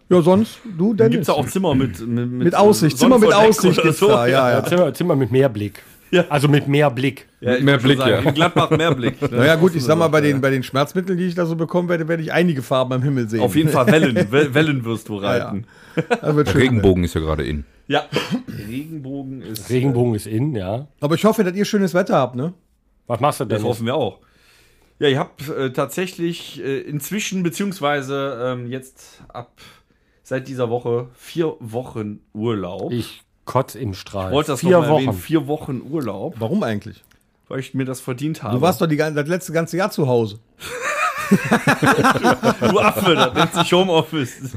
[0.09, 1.13] Ja, sonst, du, Dann Dennis?
[1.13, 4.09] gibt es auch Zimmer mit, mit, mit Aussicht, Zimmer mit Aussicht gibt's so.
[4.09, 4.65] da, ja, ja.
[4.65, 5.85] Zimmer, Zimmer mit mehr Blick.
[6.11, 6.25] Ja.
[6.29, 7.29] Also mit mehr Blick.
[7.41, 8.19] Ja, ich Mehr Blick, ja.
[8.19, 9.23] In Gladbach mehr Blick.
[9.23, 9.29] ne?
[9.39, 10.39] Naja, gut, ich sag mal, bei den, Ja.
[10.41, 13.29] bei den Schmerzmitteln, die ich da so bekommen werde, werde ich einige Farben am Himmel
[13.29, 13.41] sehen.
[13.41, 14.17] Auf jeden Fall Wellen.
[14.33, 15.67] We- Wellen wirst du reiten.
[16.21, 16.61] Das wird schön.
[16.63, 17.65] Regenbogen ist ja gerade in.
[17.89, 18.05] Ja.
[18.69, 19.71] Regenbogen ist.
[19.71, 20.89] Regenbogen ist in, ja.
[21.01, 22.53] Aber ich hoffe, dass ihr schönes Wetter habt, ne?
[23.07, 23.57] Was machst du denn?
[23.59, 24.19] Das hoffen wir auch.
[24.99, 29.61] Ja, ich habe äh, tatsächlich äh, inzwischen, beziehungsweise ähm, jetzt ab
[30.23, 32.91] seit dieser Woche vier Wochen Urlaub.
[32.93, 34.31] Ich kotz im Strahl.
[34.31, 35.03] Ich wollte das Vier noch mal Wochen.
[35.05, 37.05] erwähnen, vier Wochen Urlaub, Warum eigentlich?
[37.49, 38.57] weil ich mir das verdient habe.
[38.57, 40.41] Du warst doch die, das letzte ganze Jahr zu Hause.
[42.71, 44.57] du Affe, das nennt sich Homeoffice.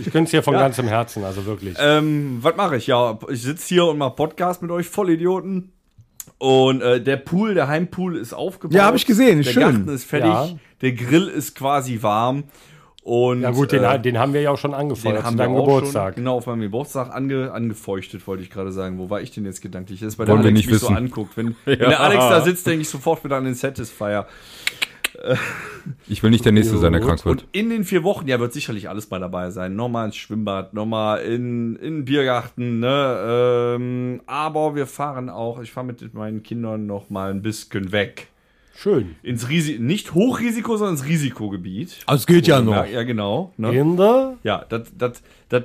[0.00, 1.76] Ich könnte es hier von ganzem Herzen, also wirklich.
[1.80, 2.86] ähm, was mache ich?
[2.86, 5.72] Ja, ich sitze hier und mache Podcast mit euch, Vollidioten.
[6.38, 8.76] Und äh, der Pool, der Heimpool ist aufgebaut.
[8.76, 9.62] Ja, hab ich gesehen, ist der schön.
[9.62, 10.30] Garten ist fertig.
[10.30, 10.48] Ja.
[10.82, 12.44] Der Grill ist quasi warm.
[13.02, 15.38] Und, ja gut, den, äh, den haben wir ja auch schon Den angefeuert zu haben
[15.38, 16.14] wir auch Geburtstag.
[16.14, 18.98] Schon, genau, auf meinem Geburtstag ange, angefeuchtet, wollte ich gerade sagen.
[18.98, 20.00] Wo war ich denn jetzt gedanklich?
[20.00, 20.96] Das ist, weil Wollen der wir Alex nicht mich so wissen.
[20.96, 21.36] anguckt.
[21.36, 24.26] Wenn, wenn der Alex da sitzt, denke ich sofort wieder an den Satisfier.
[26.06, 27.46] Ich will nicht der Nächste sein, der krank Und wird.
[27.52, 29.74] in den vier Wochen, ja, wird sicherlich alles mal dabei sein.
[29.74, 33.76] Nochmal ins Schwimmbad, nochmal in, in den Biergarten, ne?
[33.76, 38.28] Ähm, aber wir fahren auch, ich fahre mit meinen Kindern noch mal ein bisschen weg.
[38.80, 39.16] Schön.
[39.24, 41.98] Ins Risi nicht Hochrisiko, sondern ins Risikogebiet.
[42.06, 42.74] Also es geht ja noch.
[42.76, 43.52] Ja, ja genau.
[43.56, 43.72] Ne?
[43.72, 44.82] Kinder, Ja, das,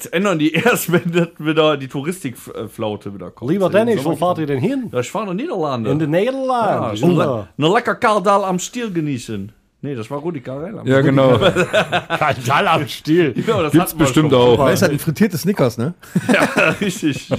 [0.08, 3.52] ändern die erst, wenn das wieder die Touristikflaute wieder kommt.
[3.52, 4.90] lieber den Dennis, wo fahrt ihr denn hin?
[4.92, 5.92] Ja, ich fahre nach Niederlande.
[5.92, 6.98] In den ja, Niederlanden.
[6.98, 7.48] so Ja.
[7.56, 9.52] eine lecker Kaldal am Stiel genießen.
[9.86, 10.80] Nee, das war Rudi Carell.
[10.80, 11.04] am Ja, Stiel.
[11.12, 11.38] genau.
[12.18, 13.34] Kaldal am Stiel.
[13.46, 14.56] Ja, das Gibt's bestimmt auch.
[14.58, 15.94] Da ist halt ein frittiertes Snickers, ne?
[16.32, 17.30] Ja, richtig.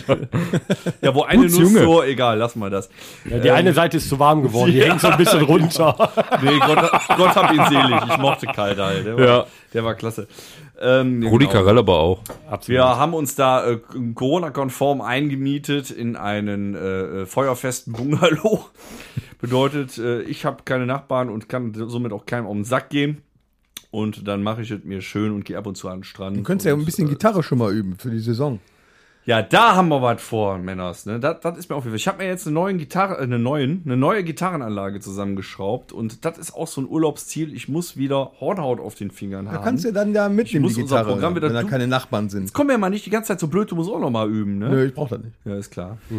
[1.00, 1.84] Ja, wo eine Putz, Nuss Junge.
[1.84, 2.90] so, egal, lass mal das.
[3.28, 4.86] Ja, die eine Seite ist zu warm geworden, die Ja.
[4.90, 5.96] hängt so ein bisschen runter.
[6.42, 8.00] Nee, Gott, Gott hab ihn selig.
[8.10, 9.02] Ich mochte Kaldal.
[9.04, 9.46] Der war, Ja.
[9.72, 10.28] der war klasse.
[10.84, 11.58] Ähm, Rudi genau.
[11.60, 12.20] Carell aber auch.
[12.48, 12.68] Absolut.
[12.76, 13.80] Wir haben uns da äh,
[14.14, 18.66] Corona-konform eingemietet in einen äh, äh, feuerfesten Bungalow.
[19.40, 23.22] Bedeutet, äh, ich habe keine Nachbarn und kann somit auch keinem auf den Sack gehen.
[23.90, 26.36] Und dann mache ich es mir schön und gehe ab und zu an den Strand.
[26.36, 28.58] Du könntest ja ein bisschen äh, Gitarre schon mal üben für die Saison.
[29.26, 31.06] Ja, da haben wir was vor, Männers.
[31.06, 31.18] Ne?
[31.18, 31.96] Das, das ist mir aufgefallen.
[31.96, 36.26] Ich habe mir jetzt eine neue Gitarre, äh, eine neuen, eine neue Gitarrenanlage zusammengeschraubt und
[36.26, 37.54] das ist auch so ein Urlaubsziel.
[37.54, 39.64] Ich muss wieder Hornhaut auf den Fingern Da haben.
[39.64, 41.86] kannst du dann da mitnehmen, muss die unser Gitarre, Programm wieder wenn da du- keine
[41.86, 42.52] Nachbarn sind.
[42.52, 44.58] Komm mir mal nicht die ganze Zeit so blöd, du musst auch noch mal üben,
[44.58, 44.68] ne?
[44.68, 45.34] Nö, ich brauch das nicht.
[45.46, 45.96] Ja, ist klar.
[46.10, 46.16] Ja.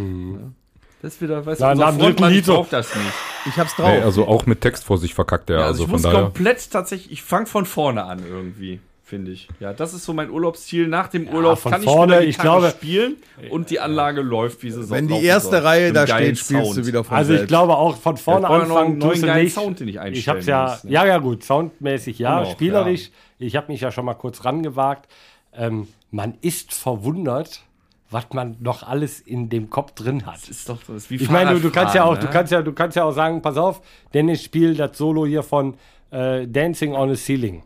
[1.04, 2.54] Das ist wieder, weißt Na, du, unser Lied so.
[2.56, 3.13] braucht das nicht.
[3.46, 3.86] Ich hab's drauf.
[3.88, 5.58] Hey, also auch mit Text vor sich verkackt er.
[5.60, 6.22] Ja, also also ich von muss daher.
[6.24, 9.48] komplett tatsächlich, ich fange von vorne an irgendwie, finde ich.
[9.60, 10.88] Ja, das ist so mein Urlaubsziel.
[10.88, 13.15] Nach dem Urlaub von kann vorne, ich wieder ich Gitarre glaube- spielen
[13.52, 14.98] und die Anlage läuft, wie sie soll.
[14.98, 15.60] wenn die erste soll.
[15.60, 16.78] Reihe da steht, spielst Sound.
[16.78, 17.50] du wieder von Also ich selbst.
[17.50, 19.54] glaube auch von vorne Ja, ich brauche noch einen anfangen neuen nicht.
[19.54, 20.91] Sound, den ich Ich einstellen hab's ja, muss, ne?
[20.91, 23.12] ja, ja gut, soundmäßig ja, Genau, spielerisch.
[23.39, 25.08] Ich habe mich ja schon mal kurz rangewagt.
[25.56, 27.62] Ähm, man ist verwundert,
[28.10, 30.36] was man noch alles in dem Kopf drin hat.
[30.41, 32.34] Das ist doch das ist wie Ich meine, du, du kannst ja auch, Fahrradfahren, du
[32.38, 33.82] kannst ja, du kannst ja auch sagen, pass auf,
[34.13, 35.76] Dennis spielt das Solo hier von
[36.12, 37.63] äh, Dancing on a Ceiling.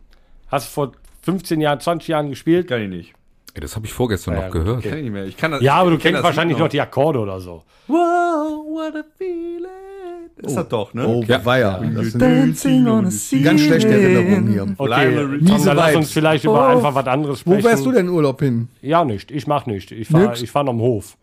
[0.48, 2.68] Hast vor 15 Jahren, 20 Jahren gespielt?
[2.68, 3.12] Kann ich nicht.
[3.54, 4.82] Ey, das habe ich vorgestern Ja, noch gut, gehört.
[4.84, 5.24] Kann ich nicht mehr.
[5.24, 7.62] Ich kann das, Ja, aber du kenn kennst wahrscheinlich Lied noch die Akkorde oder so.
[7.88, 9.66] Wow, what a feeling.
[10.42, 11.06] Ist das doch, ne?
[11.06, 11.38] Oh, Ja.
[11.38, 13.44] Das sind Dancing on a ceiling.
[13.44, 14.74] ganz schlechte Erinnerungen hier.
[14.78, 17.64] Okay, dann lass uns vielleicht über einfach was anderes Wo sprechen.
[17.64, 18.68] wärst du denn Urlaub hin?
[18.80, 19.30] Ja, nicht.
[19.30, 19.90] Ich mach nicht.
[19.92, 21.16] Ich fahre fahr noch am Hof.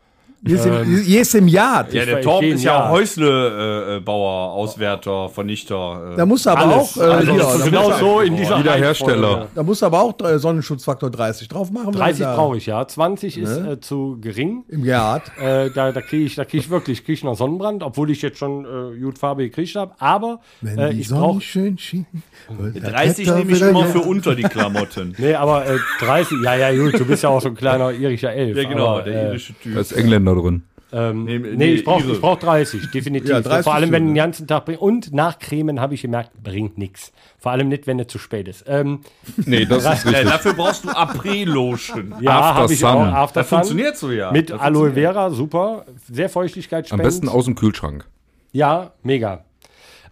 [0.46, 1.94] Hier ist im, hier ist im Yard.
[1.94, 2.92] Ja, der Torben ist ja Jahr.
[2.92, 6.12] Häusle-Bauer, Auswärter, Vernichter.
[6.14, 6.18] Äh.
[6.18, 6.98] Da musst du aber Alles.
[6.98, 9.28] auch, äh, also, hier, das da, genau so in dieser Wiederhersteller.
[9.28, 9.48] Reihenfolge.
[9.56, 11.88] da musst du aber auch äh, Sonnenschutzfaktor 30 drauf machen.
[11.88, 12.88] wenn du 30 da- brauche ich, ja.
[12.88, 14.64] 20 ist äh, zu gering.
[14.70, 15.24] Im Yard.
[15.40, 18.22] Äh, da da kriege ich, da krieg ich wirklich krieg ich noch Sonnenbrand, obwohl ich
[18.22, 19.94] jetzt schon äh, gut Farbe gekriegt habe.
[19.98, 22.06] Aber Wenn äh, die ich brauche schön schien.
[22.50, 25.16] wird das 30 Wetter nehme ich immer für unter die Klamotten.
[25.20, 28.32] Nee, aber äh, 30, ja, ja, gut, du bist ja auch so ein kleiner irischer
[28.32, 28.56] Elf.
[28.56, 29.74] ja, genau, aber, der äh, irische Typ.
[29.74, 30.64] Da ist Engländer drin.
[30.94, 33.30] Ähm, Nee, nee, nee, ich brauche ich brauch 30, definitiv.
[33.30, 34.80] Ja, 30 Vor allem, wenn den ganzen Tag bringt.
[34.80, 37.12] Und nachcremen habe ich gemerkt, bringt nichts.
[37.38, 38.64] Vor allem nicht, wenn es zu spät ist.
[38.68, 39.02] Ähm,
[39.46, 40.24] Nee, das ist richtig.
[40.30, 42.16] dafür brauchst du Après-Lotion.
[42.22, 42.90] ja, habe ich Sun.
[42.90, 43.02] auch.
[43.14, 43.58] After Das Sun.
[43.60, 44.32] funktioniert so, ja.
[44.32, 45.86] Mit Das Aloe Vera, super.
[46.10, 48.08] Sehr Feuchtigkeit Am besten aus dem Kühlschrank.
[48.54, 49.44] Ja, mega.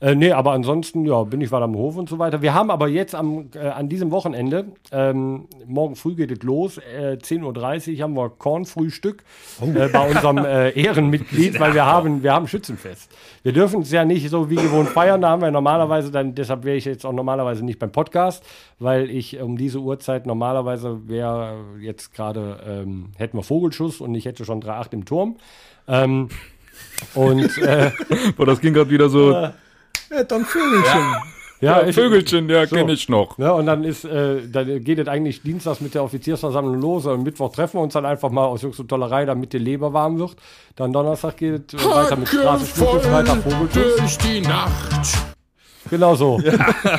[0.01, 2.41] Äh, nee, aber ansonsten, ja, bin ich mal am Hof und so weiter.
[2.41, 6.77] Wir haben aber jetzt am, äh, an diesem Wochenende, ähm, morgen früh geht es los,
[6.77, 9.23] äh, 10.30 Uhr haben wir Kornfrühstück
[9.61, 13.11] äh, bei unserem äh, Ehrenmitglied, weil wir haben, wir haben Schützenfest.
[13.43, 16.63] Wir dürfen es ja nicht so wie gewohnt feiern, da haben wir normalerweise dann, deshalb
[16.65, 18.43] wäre ich jetzt auch normalerweise nicht beim Podcast,
[18.79, 24.25] weil ich um diese Uhrzeit normalerweise wäre jetzt gerade, ähm, hätten wir Vogelschuss und ich
[24.25, 25.37] hätte schon 3-8 im Turm.
[25.87, 26.29] Ähm,
[27.13, 27.91] und äh,
[28.37, 29.49] Boah, das ging gerade wieder so.
[30.15, 31.01] Ja, dann Vögelchen.
[31.61, 33.37] ja, ich- Vögelchen, ja, kenne ich noch.
[33.37, 37.05] Ja, und dann ist, äh, dann geht es eigentlich dienstags mit der Offiziersversammlung los.
[37.05, 39.91] Und Mittwoch treffen wir uns dann einfach mal aus Jux und Tollerei, damit die Leber
[39.93, 40.35] warm wird.
[40.75, 43.97] Dann Donnerstag geht es weiter mit Straßenschmücke, Freitag Vogelschutz.
[43.97, 45.17] durch die Nacht.
[45.87, 46.41] Genau so.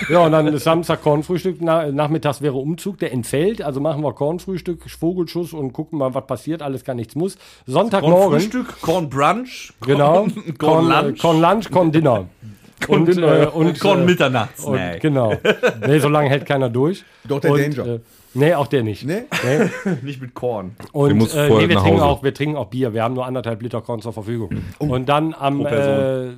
[0.09, 0.21] Ja.
[0.27, 1.57] und dann ist Samstag Kornfrühstück.
[1.61, 3.61] Na, nachmittags wäre Umzug, der entfällt.
[3.61, 6.63] Also machen wir Kornfrühstück, Vogelschuss und gucken mal, was passiert.
[6.63, 7.37] Alles kann, nichts muss.
[7.67, 8.21] Sonntagmorgen.
[8.39, 10.23] Kornfrühstück, Kornbrunch, Genau.
[10.23, 12.27] Korn, Korn, Kornlunch Korn Lunch, Korn Dinner.
[12.89, 14.95] Und, äh, und, und Korn äh, Mitternachtssnack.
[14.95, 15.35] Und, genau.
[15.87, 17.05] Nee, so lange hält keiner durch.
[17.25, 17.95] Doch der und, Danger.
[17.95, 18.01] Äh,
[18.35, 19.05] nee, auch der nicht.
[19.05, 19.23] Nee?
[19.45, 19.93] Nee.
[20.03, 20.77] Nicht mit Korn.
[20.93, 22.93] Und äh, nee, wir, trinken auch, wir trinken auch Bier.
[22.93, 24.51] Wir haben nur anderthalb Liter Korn zur Verfügung.
[24.79, 24.87] Oh.
[24.87, 26.33] Und dann am äh.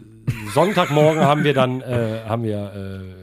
[0.54, 3.17] Sonntagmorgen haben wir dann äh, haben wir äh,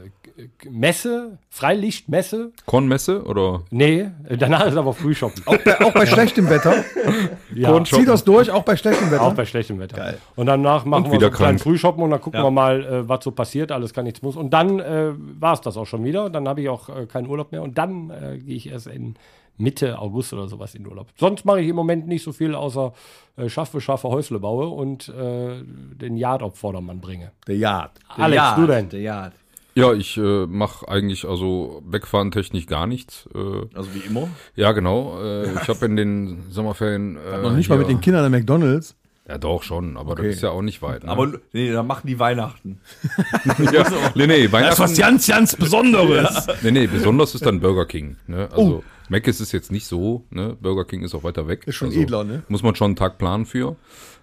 [0.68, 2.52] Messe, Freilichtmesse.
[2.66, 3.62] Kornmesse oder?
[3.70, 5.42] Nee, danach ist aber Frühshoppen.
[5.46, 6.74] Auch bei, auch bei schlechtem Wetter.
[7.54, 9.22] ja, Zieh das durch, auch bei schlechtem Wetter.
[9.22, 10.14] auch bei schlechtem Wetter.
[10.34, 11.58] Und danach machen Und wir so einen kleinen.
[11.58, 12.44] Frühshoppen und dann gucken Ja.
[12.46, 13.72] wir mal, äh, was so passiert.
[13.72, 14.36] Alles kann, nichts muss.
[14.36, 16.30] Und dann äh, war es das auch schon wieder.
[16.30, 17.62] Dann habe ich auch äh, keinen Urlaub mehr.
[17.62, 19.14] Und dann äh, gehe ich erst in
[19.58, 21.08] Mitte August oder sowas in Urlaub.
[21.18, 22.92] Sonst mache ich im Moment nicht so viel, außer
[23.36, 27.32] äh, schaffe, schaffe, Häusle baue und äh, den Yard auf Vordermann bringe.
[27.46, 27.92] Der Yard.
[28.08, 28.88] Alex, Yard, du denn?
[28.90, 29.32] Der Yard.
[29.76, 33.28] Ja, ich äh, mache eigentlich also wegfahren technisch gar nichts.
[33.34, 33.38] Äh,
[33.74, 34.28] Also wie immer.
[34.54, 35.22] ja, genau.
[35.22, 38.96] Äh, ich habe in den Sommerferien äh, Noch nicht mal mit den Kindern an McDonalds.
[39.28, 40.28] Ja, doch schon, aber Okay.
[40.28, 41.02] das ist ja auch nicht weit.
[41.04, 41.10] Ne?
[41.10, 42.80] Aber nee, dann machen die Weihnachten.
[43.72, 43.84] ja,
[44.14, 44.94] nee, nee, Weihnachten.
[44.96, 46.46] ganz, ganz Besonderes.
[46.62, 48.16] Nee, nee, besonders ist dann Burger King.
[48.28, 48.48] Ne?
[48.52, 50.56] Also Mac ist es jetzt nicht so, ne?
[50.60, 51.64] Burger King ist auch weiter weg.
[51.66, 52.44] Ist schon also, edler, ne?
[52.48, 53.76] Muss man schon einen Tag planen für.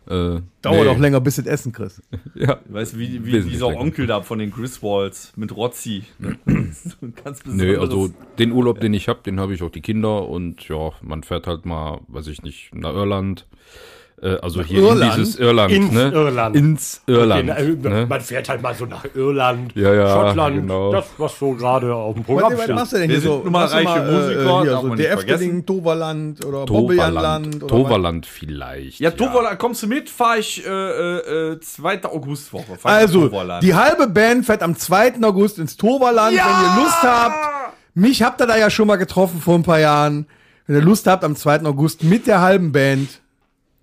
[0.08, 0.88] Äh, Dauert nee.
[0.88, 2.02] auch länger, bis du das Essen kriegst.
[2.36, 2.60] Ja.
[2.70, 3.82] Weißt du, wie, wie dieser länger.
[3.82, 6.04] Onkel da von den Griswolds mit Rozzi.
[6.20, 6.38] Ne?
[6.46, 9.70] So ein ganz Nee, besonderes- also den Urlaub, den ich habe, den habe ich auch
[9.72, 13.48] die Kinder und ja, man fährt halt mal, weiß ich nicht, nach Irland.
[14.24, 15.02] Äh, also hier Irland?
[15.16, 16.12] in dieses Irland, Ins ne?
[16.12, 16.56] Irland.
[16.56, 17.50] Ins Irland.
[17.50, 18.06] Den, äh, ne?
[18.08, 20.94] Man fährt halt mal so nach Irland, Ja, ja, Schottland, genau.
[20.94, 22.76] das, was so gerade auf dem Was, Programm was steht.
[22.76, 23.42] machst du denn hier so?
[23.44, 25.66] nun mal Machst du reiche Musiker, hier, darf so DF-Ding.
[25.66, 28.26] Toverland oder Bobbejaanland Toverland.
[28.26, 29.00] vielleicht.
[29.00, 30.10] Ja, Toverland, kommst du mit?
[30.10, 32.06] Fahr ich äh, äh, äh, 2.
[32.06, 32.78] Augustwoche.
[32.84, 33.30] Also,
[33.62, 35.16] die halbe Band fährt am 2.
[35.22, 37.36] August ins Toverland, wenn ihr Lust habt.
[37.94, 40.28] Mich habt ihr da ja schon mal getroffen vor ein paar Jahren.
[40.66, 41.64] Wenn ihr Lust habt, am 2.
[41.66, 43.10] August mit der halben Band.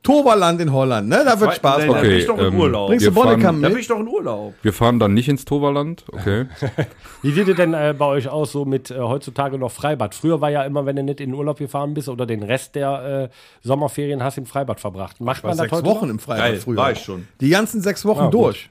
[0.02, 1.22] Toverland in Holland, ne?
[1.26, 1.88] Da wird Spaß machen.
[1.88, 2.88] Da bin Okay, ich doch in Urlaub.
[2.88, 4.54] Bringst wir du Bonnekamp fahren- Da bin ich doch in Urlaub.
[4.62, 6.46] Wir fahren dann nicht ins Toverland, okay.
[7.22, 10.14] Wie sieht es denn äh, bei euch aus, so mit äh, heutzutage noch Freibad?
[10.14, 12.76] Früher war ja immer, wenn du nicht in den Urlaub gefahren bist oder den Rest
[12.76, 13.36] der äh,
[13.66, 15.20] Sommerferien hast im Freibad verbracht.
[15.20, 16.12] Macht man das sechs heute Wochen noch?
[16.14, 16.76] im Freibad Geil, früher.
[16.76, 17.28] war ich schon.
[17.42, 18.34] Die ganzen sechs Wochen Ah, gut.
[18.34, 18.70] durch.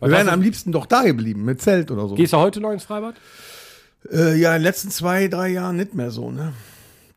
[0.00, 2.14] Wir wären am liebsten doch da geblieben, mit Zelt oder so.
[2.16, 3.14] Gehst du heute noch ins Freibad?
[4.12, 6.52] Äh, ja, in den letzten zwei, drei Jahren nicht mehr so, ne?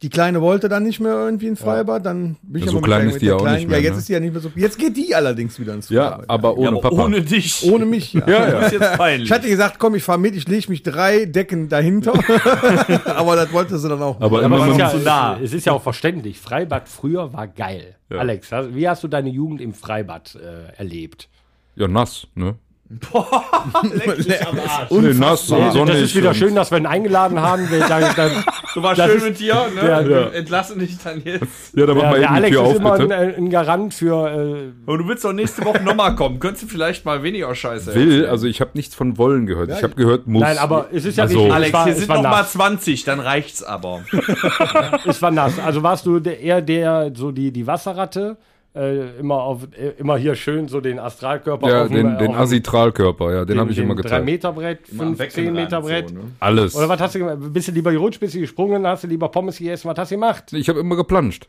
[0.03, 2.85] Die Kleine wollte dann nicht mehr irgendwie in Freibad, dann bin ich Ja, so aber
[2.85, 3.55] klein mit ist der die ja auch Kleinen.
[3.57, 3.99] nicht mehr, Ja, jetzt ne?
[3.99, 4.51] ist die ja nicht mehr so.
[4.55, 6.29] Jetzt geht die allerdings wieder ins Ja, Freibad.
[6.29, 7.03] aber ohne Ja, aber Papa.
[7.03, 7.63] ohne dich.
[7.71, 8.21] Ohne mich, ja.
[8.27, 9.23] Das ist jetzt peinlich.
[9.27, 12.13] Ich hatte gesagt, komm, ich fahr mit, ich lege mich drei Decken dahinter.
[13.05, 14.17] aber das wollte sie dann auch.
[14.21, 15.39] aber Aber immer es ist, mit, ja, so nah.
[15.41, 16.39] es, ist ja auch verständlich.
[16.39, 17.95] Freibad früher war geil.
[18.09, 21.27] Alex, wie hast du deine Jugend im Freibad äh, erlebt?
[21.75, 22.55] ja, nass, ne?
[24.89, 25.93] Und Nee, nass, Ja, sonnig.
[25.95, 27.69] das ist wieder und- schön, dass wir ihn eingeladen haben.
[27.69, 28.31] Wir, dann, dann,
[28.73, 29.81] Du warst schön ist- mit dir, ne?
[29.81, 31.75] der- Wir entlassen dich dann jetzt.
[31.75, 33.15] Ja, da macht der, man der eben die Alex Tür ist auf, immer ein, bitte.
[33.37, 34.27] ein Garant für.
[34.27, 36.39] Äh, Aber du willst doch nächste Woche nochmal kommen.
[36.39, 39.69] Könntest du vielleicht mal weniger Scheiße Will, also ich habe nichts von wollen gehört.
[39.69, 40.41] Ich habe gehört, muss.
[40.41, 41.53] nein, aber es ist ja Also- richtig.
[41.53, 42.51] Alex, es war, hier sind war noch mal nass.
[42.53, 44.01] 20, dann reicht's aber.
[45.05, 45.59] Es war nass.
[45.59, 48.37] Also warst du der, eher der, so die, die Wasserratte
[48.75, 52.27] äh, immer, auf, äh, immer hier schön so den Astralkörper Ja, auf dem- den, den
[52.29, 54.25] auf dem- Asitralkörper, ja, den, habe ich immer drei gezeigt.
[54.25, 56.09] Meter Brett, Immer am 5, 10 Weckenrand Meter Brett.
[56.09, 56.21] so, ne?
[56.39, 56.75] Alles.
[56.75, 57.37] Oder was hast du gemacht?
[57.53, 60.15] Bist du lieber gerutscht, bist du gesprungen, hast du lieber Pommes gegessen, was hast du
[60.15, 60.53] gemacht?
[60.53, 61.47] Ich habe immer geplanscht.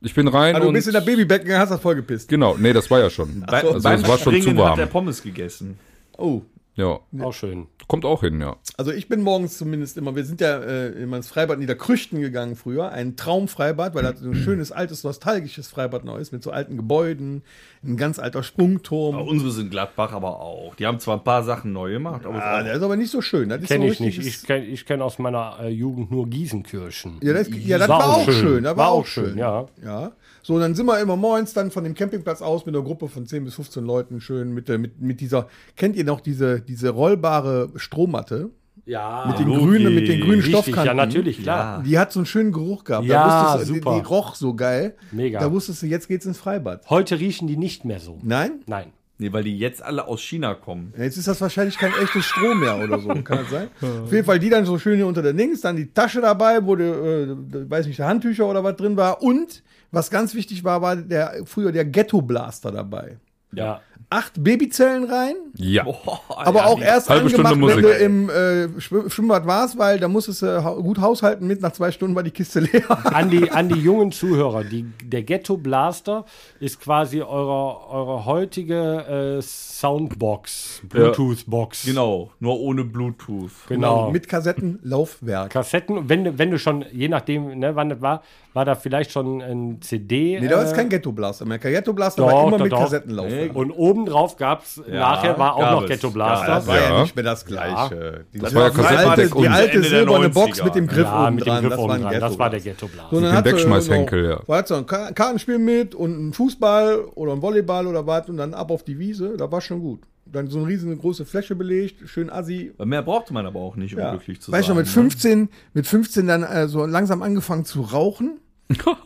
[0.00, 2.28] Ich bin rein Also du und bist in der Babybecken, hast das vollgepisst.
[2.28, 3.42] genau, nee, das war ja schon.
[3.46, 4.88] Bei, Also beim es war schon zu Springen hat er warm.
[4.90, 5.76] Pommes gegessen.
[6.16, 6.42] Oh.
[6.78, 7.66] Ja, Auch schön.
[7.88, 8.54] kommt auch hin, ja.
[8.76, 12.54] Also ich bin morgens zumindest immer, wir sind ja äh, immer ins Freibad Niederkrüchten gegangen
[12.54, 16.52] früher, ein Traumfreibad, weil das so ein schönes, altes, nostalgisches Freibad noch ist, mit so
[16.52, 17.42] alten Gebäuden,
[17.82, 19.16] ein ganz alter Sprungturm.
[19.16, 20.76] Aber unsere sind Gladbach aber auch.
[20.76, 23.22] Die haben zwar ein paar Sachen neu gemacht, aber Ah, der ist aber nicht so
[23.22, 23.48] schön.
[23.48, 24.18] Das ist Kenne so ich nicht.
[24.24, 27.18] Ich kenne ich kenn aus meiner äh, Jugend nur Gießenkirchen.
[27.22, 28.62] Ja, das, ja, das war, auch schön.
[28.62, 29.36] Das war, auch schön.
[29.36, 29.66] ja.
[29.84, 30.12] Ja.
[30.48, 33.26] So, dann sind wir immer morgens dann von dem Campingplatz aus mit einer Gruppe von
[33.26, 36.88] 10 bis 15 Leuten schön mit, der, mit, mit dieser, kennt ihr noch diese, diese
[36.88, 38.48] rollbare Strohmatte?
[38.86, 40.86] Ja, Mit den grünen, mit den grünen richtig, Stoffkanten.
[40.86, 41.82] ja, natürlich, klar.
[41.82, 43.04] Die hat so einen schönen Geruch gehabt.
[43.04, 43.94] Ja, da wusstest du, super.
[43.96, 44.94] Die, die roch so geil.
[45.12, 45.38] Mega.
[45.38, 46.88] Da wusstest du, jetzt geht's ins Freibad.
[46.88, 48.18] Heute riechen die nicht mehr so.
[48.22, 48.62] Nein?
[48.66, 48.94] Nein.
[49.18, 50.94] Nee, weil die jetzt alle aus China kommen.
[50.96, 53.08] Ja, Jetzt ist das wahrscheinlich kein echtes Strom mehr oder so.
[53.08, 53.68] Kann das sein?
[54.04, 56.64] Auf jeden Fall die dann so schön hier unter der Links, dann die Tasche dabei,
[56.64, 57.36] wo, die, äh,
[57.68, 59.20] weiß nicht, Handtücher oder was drin war.
[59.20, 63.18] Und, was ganz wichtig war, war der, früher der Ghetto-Blaster dabei.
[63.52, 63.80] Ja.
[64.10, 65.84] Acht Babyzellen rein, Ja.
[66.28, 70.40] aber auch erst Halbe Stunde wenn du im äh, Schw- Schwimmbad warst, weil da musstest
[70.40, 71.60] du hau- gut haushalten mit.
[71.60, 72.84] Nach zwei Stunden war die Kiste leer.
[73.14, 76.24] An die, an die jungen Zuhörer, die, der Ghetto Blaster
[76.58, 81.84] ist quasi eure, eure heutige äh, Soundbox, Bluetooth-Box.
[81.84, 83.50] Genau, nur ohne Bluetooth.
[83.68, 84.10] Genau.
[84.10, 85.50] Mit Kassettenlaufwerk.
[85.50, 88.22] Kassetten, wenn, du- wenn du schon, je nachdem, ne, wann das war,
[88.54, 90.38] war da vielleicht schon ein CD.
[90.40, 91.58] Nee, da ist äh, kein Ghetto-Blaster mehr.
[91.58, 92.80] Kein Ghetto-Blaster Doch, war immer doch, mit doch.
[92.80, 93.54] Kassettenlaufwerk.
[93.54, 93.70] Und
[94.02, 95.88] obendrauf gab es, nachher war auch noch es.
[95.88, 96.66] Ghetto Das Blaster.
[96.66, 97.02] war ja, Ja.
[97.02, 98.24] nicht mehr das Gleiche.
[98.32, 100.34] Die, Das war ja die Kassettendeck die alte silberne 90er.
[100.34, 101.60] Box mit dem Griff Ja, oben dran.
[101.62, 102.20] Griff das, oben war dran.
[102.20, 103.16] Das war der Ghetto Blaster.
[103.16, 104.56] So, dann Mit dem Wegschmeißhenkel, noch- ja.
[104.56, 108.36] Hat so ein Ka- Kartenspiel mit und ein Fußball oder ein Volleyball oder was und
[108.36, 109.36] dann ab auf die Wiese.
[109.36, 110.00] Da war schon gut.
[110.30, 112.72] Dann so eine riesengroße Fläche belegt, schön assi.
[112.84, 114.10] Mehr brauchte man aber auch nicht, um Ja.
[114.10, 114.76] glücklich zu Weißt du, sein.
[114.76, 118.38] mit 15, mit 15 dann äh, so langsam angefangen zu rauchen.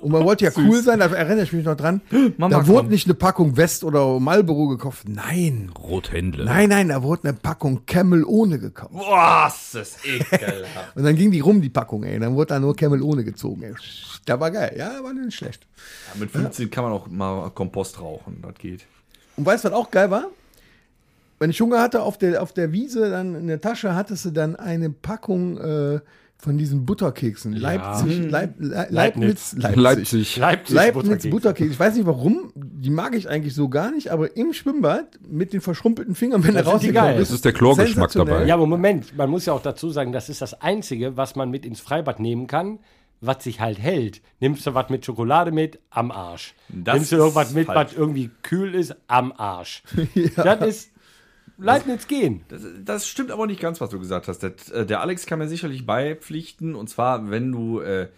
[0.01, 2.01] Und man wollte ja cool sein, da erinnere ich mich noch dran.
[2.37, 2.89] Mama, da wurde komm.
[2.89, 5.09] nicht eine Packung West oder Marlboro gekauft.
[5.09, 5.71] Nein.
[5.79, 6.45] Rothändle.
[6.45, 8.93] Nein, nein, da wurde eine Packung Camel ohne gekauft.
[8.93, 10.97] Boah, ist ekelhaft.
[10.97, 12.19] Und dann ging die rum, die Packung, ey.
[12.19, 13.75] Dann wurde da nur Camel ohne gezogen, ey.
[14.25, 14.75] Da war geil.
[14.77, 15.67] Ja, war nicht schlecht.
[16.13, 18.85] ja, mit 15 kann man auch mal Kompost rauchen, das geht.
[19.37, 20.27] Und weißt du, was auch geil war?
[21.39, 24.31] Wenn ich Hunger hatte, auf der, auf der Wiese, dann in der Tasche hattest du
[24.31, 26.01] dann eine Packung äh,
[26.43, 27.53] von diesen Butterkeksen.
[27.53, 29.77] Leipzig, Leib, Le Leibniz, Leipzig.
[29.77, 30.37] Leipzig.
[30.37, 31.31] Leipzig, Leibniz Butterkekse.
[31.31, 31.73] Butterkekse.
[31.73, 35.53] Ich weiß nicht warum, die mag ich eigentlich so gar nicht, aber im Schwimmbad mit
[35.53, 37.29] den verschrumpelten Fingern, wenn er die rausgekommen ist.
[37.29, 38.45] Das ist der Chlorgeschmack dabei.
[38.45, 41.49] Ja, aber Moment, man muss ja auch dazu sagen, das ist das Einzige, was man
[41.49, 42.81] mit ins Freibad nehmen kann,
[43.21, 44.21] was sich halt hält.
[44.41, 46.57] Nimmst du was mit Schokolade mit, am Arsch.
[46.69, 47.93] Das Nimmst du irgendwas mit, falsch.
[47.93, 49.85] was irgendwie kühl ist, am Arsch.
[50.35, 50.92] Das ist
[51.63, 52.45] Leibniz gehen.
[52.49, 54.41] Das, das stimmt aber nicht ganz, was du gesagt hast.
[54.41, 56.75] Der, äh, der Alex kann mir sicherlich beipflichten.
[56.75, 58.09] Und zwar, wenn du äh,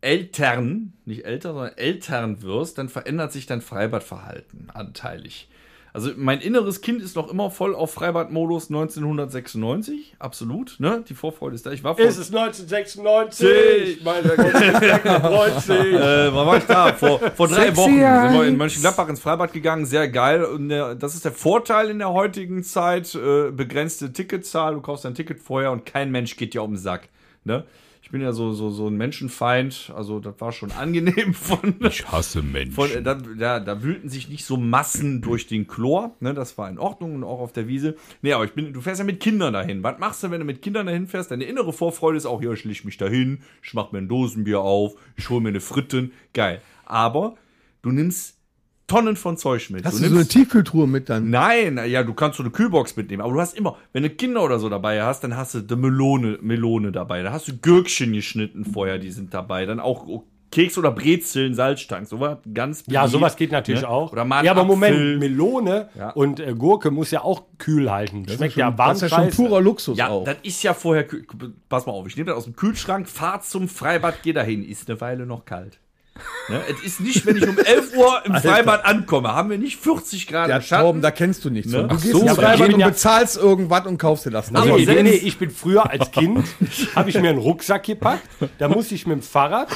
[0.00, 5.48] Eltern, nicht älter, sondern Eltern wirst, dann verändert sich dein Freibadverhalten anteilig.
[5.94, 10.74] Also mein inneres Kind ist noch immer voll auf Freibadmodus 1996, absolut.
[10.80, 11.04] Ne?
[11.08, 11.70] Die Vorfreude ist da.
[11.70, 14.02] Ich war vor, Ist es 1996?
[14.04, 15.70] Mein Gott, 96.
[15.70, 16.92] äh, war ich da?
[16.94, 19.86] Vor, vor drei Wochen sind wir in Mönchengladbach ins Freibad gegangen.
[19.86, 20.44] Sehr geil.
[20.44, 23.14] Und der, das ist der Vorteil in der heutigen Zeit.
[23.14, 24.74] Äh, begrenzte Ticketzahl.
[24.74, 27.08] Du kaufst dein Ticket vorher und kein Mensch geht dir um den Sack.
[27.44, 27.64] Ne?
[28.04, 29.90] Ich bin ja so, so, so ein Menschenfeind.
[29.96, 31.76] Also, das war schon angenehm von.
[31.80, 32.72] Ich hasse Menschen.
[32.72, 36.58] Von, äh, da, da, da wühlten sich nicht so Massen durch den Chlor, ne, das
[36.58, 37.96] war in Ordnung und auch auf der Wiese.
[38.20, 39.82] Nee, aber ich bin, du fährst ja mit Kindern dahin.
[39.82, 41.30] Was machst du, wenn du mit Kindern dahin fährst?
[41.30, 44.60] Deine innere Vorfreude ist auch, hier, ich leg mich dahin, ich mach mir ein Dosenbier
[44.60, 46.60] auf, ich hol mir eine Fritten, geil.
[46.84, 47.36] Aber
[47.80, 48.36] du nimmst
[48.86, 49.84] Tonnen von Zeug mit.
[49.84, 51.30] Hast du du so eine Tiefkühltruhe mit dann?
[51.30, 54.42] Nein, ja, du kannst so eine Kühlbox mitnehmen, aber du hast immer, wenn du Kinder
[54.44, 58.12] oder so dabei hast, dann hast du die Melone, Melone dabei, da hast du Gürkchen
[58.12, 60.06] geschnitten vorher, die sind dabei, dann auch
[60.50, 63.88] Keks oder Brezeln, Salzstangen, sowas ganz Ja, beliebt, sowas geht natürlich ne?
[63.88, 64.12] auch.
[64.12, 64.76] Oder mal ja, aber Apfel.
[64.76, 66.10] Moment, Melone Ja.
[66.10, 68.24] und äh, Gurke muss ja auch kühl halten.
[68.28, 70.24] Schmeckt ja warm Das ist ja schon purer Luxus Ja, auch.
[70.24, 71.06] das ist ja vorher,
[71.68, 74.88] pass mal auf, ich nehme das aus dem Kühlschrank, fahr zum Freibad, geh dahin, ist
[74.88, 75.80] eine Weile noch kalt.
[76.48, 76.60] Ne?
[76.70, 80.26] Es ist nicht, wenn ich um 11 Uhr im Freibad ankomme, haben wir nicht 40
[80.26, 80.82] Grad Ja, im Schatten.
[80.84, 81.72] Torben, da kennst du nichts.
[81.72, 81.88] Ne?
[81.88, 84.50] Du gehst so, ins Freibad und ja- bezahlst irgendwas und kaufst dir das.
[84.50, 86.44] Nee, Aber nee, nee, ich bin früher als Kind,
[86.94, 88.22] habe ich mir einen Rucksack gepackt.
[88.58, 89.68] Da musste ich mit dem Fahrrad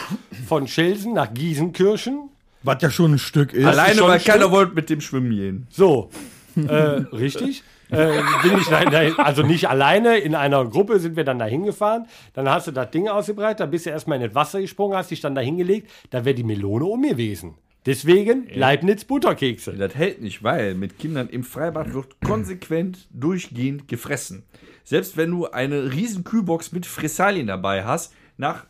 [0.46, 2.29] von Schelsen nach Giesenkirchen.
[2.62, 3.64] Was ja schon ein Stück ist.
[3.64, 5.66] Alleine, weil keiner wollte mit dem schwimmen gehen.
[5.70, 6.11] So,
[6.57, 7.62] äh, richtig.
[7.90, 12.07] Äh, bin ich dahin, also nicht alleine, in einer Gruppe sind wir dann da hingefahren.
[12.35, 15.11] Dann hast du das Ding ausgebreitet, da bist du erstmal in das Wasser gesprungen, hast
[15.11, 17.55] dich dann da hingelegt, da wäre die Melone um gewesen.
[17.87, 19.72] Deswegen Leibniz Butterkekse.
[19.72, 24.42] Das hält nicht, weil mit Kindern im Freibad wird konsequent durchgehend gefressen.
[24.85, 28.66] Selbst wenn du eine riesen Kühlbox mit Fressalien dabei hast, nach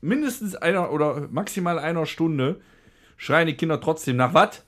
[0.00, 2.60] mindestens einer oder maximal einer Stunde
[3.16, 4.64] schreien die Kinder trotzdem nach was?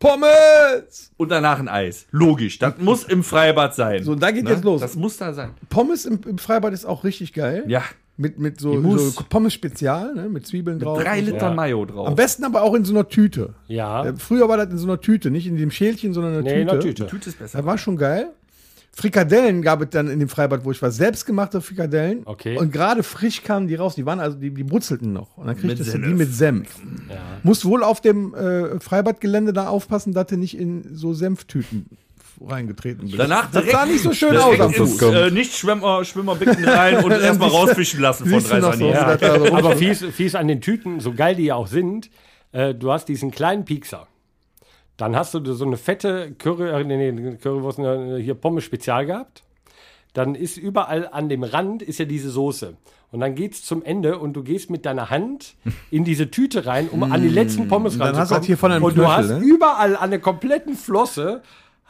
[0.00, 1.12] Pommes!
[1.18, 2.06] Und danach ein Eis.
[2.10, 4.02] Logisch, das muss im Freibad sein.
[4.02, 4.80] So, da geht jetzt los.
[4.80, 5.50] Das muss da sein.
[5.68, 7.64] Pommes im, im Freibad ist auch richtig geil.
[7.68, 7.82] Ja,
[8.16, 10.28] Mit, mit so, Die so Pommes Spezial, ne?
[10.28, 11.02] mit Zwiebeln drauf.
[11.02, 11.32] drei und so.
[11.32, 11.54] Liter Ja.
[11.54, 12.08] Mayo drauf.
[12.08, 13.54] Am besten aber auch in so einer Tüte.
[13.68, 14.06] Ja.
[14.06, 16.48] Äh, Früher war das in so einer Tüte, nicht in dem Schälchen, sondern in einer
[16.50, 16.72] Nee, in Tüte.
[16.72, 17.06] einer Tüte.
[17.06, 17.58] Tüte ist besser.
[17.58, 18.30] Das war schon geil.
[18.92, 22.22] Frikadellen gab es dann in dem Freibad, wo ich war, selbstgemachte Frikadellen.
[22.24, 22.58] Okay.
[22.58, 23.94] Und gerade frisch kamen die raus.
[23.94, 25.36] Die waren also, die, die brutzelten noch.
[25.36, 26.68] Und dann kriegtest du die mit Senf.
[27.42, 31.86] Musst wohl auf dem äh, Freibadgelände da aufpassen, dass du nicht in so Senftüten
[32.40, 33.18] reingetreten bist.
[33.18, 35.02] Danach das direkt, sah nicht so schön aus am Fuß.
[35.02, 40.34] äh, Nicht-Schwimmer Schwimmerbecken rein und erstmal rausfischen lassen von drei so, so Aber fies, fies
[40.34, 42.10] an den Tüten, so geil die ja auch sind,
[42.52, 44.06] äh, du hast diesen kleinen Piekser.
[45.00, 49.06] Dann hast du so eine fette Curry, äh, nee, nee, Currywurst, äh, hier Pommes Spezial
[49.06, 49.42] gehabt.
[50.12, 52.76] Dann ist überall an dem Rand ist ja diese Soße.
[53.10, 55.54] Und dann geht's zum Ende und du gehst mit deiner Hand
[55.90, 58.40] in diese Tüte rein, um an die letzten Pommes Dann hast du ranzukommen.
[58.40, 59.38] das hier von einem und du Knöchel, hast ne?
[59.38, 61.40] überall an der kompletten Flosse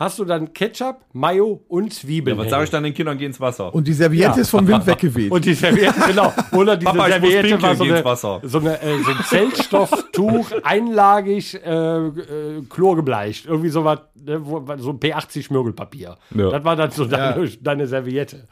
[0.01, 2.37] hast du dann Ketchup, Mayo und Zwiebeln.
[2.37, 2.51] Was hängen.
[2.51, 3.17] sage ich dann den Kindern?
[3.19, 3.73] Geh ins Wasser.
[3.73, 4.41] Und die Serviette Ja.
[4.41, 5.31] ist vom Wind weggeweht.
[5.31, 6.33] Und die Serviette, genau.
[6.53, 8.41] Oder diese Papa, Serviette war so eine, Wasser.
[8.43, 11.69] so, eine, äh, so ein Zellstofftuch, einlagig, äh,
[12.07, 13.47] äh, chlorgebleicht.
[13.47, 14.41] Irgendwie so was, ne,
[14.79, 16.17] so ein P80 Schmirgelpapier.
[16.35, 16.51] Ja.
[16.51, 18.49] Das war dann so deine, deine Serviette.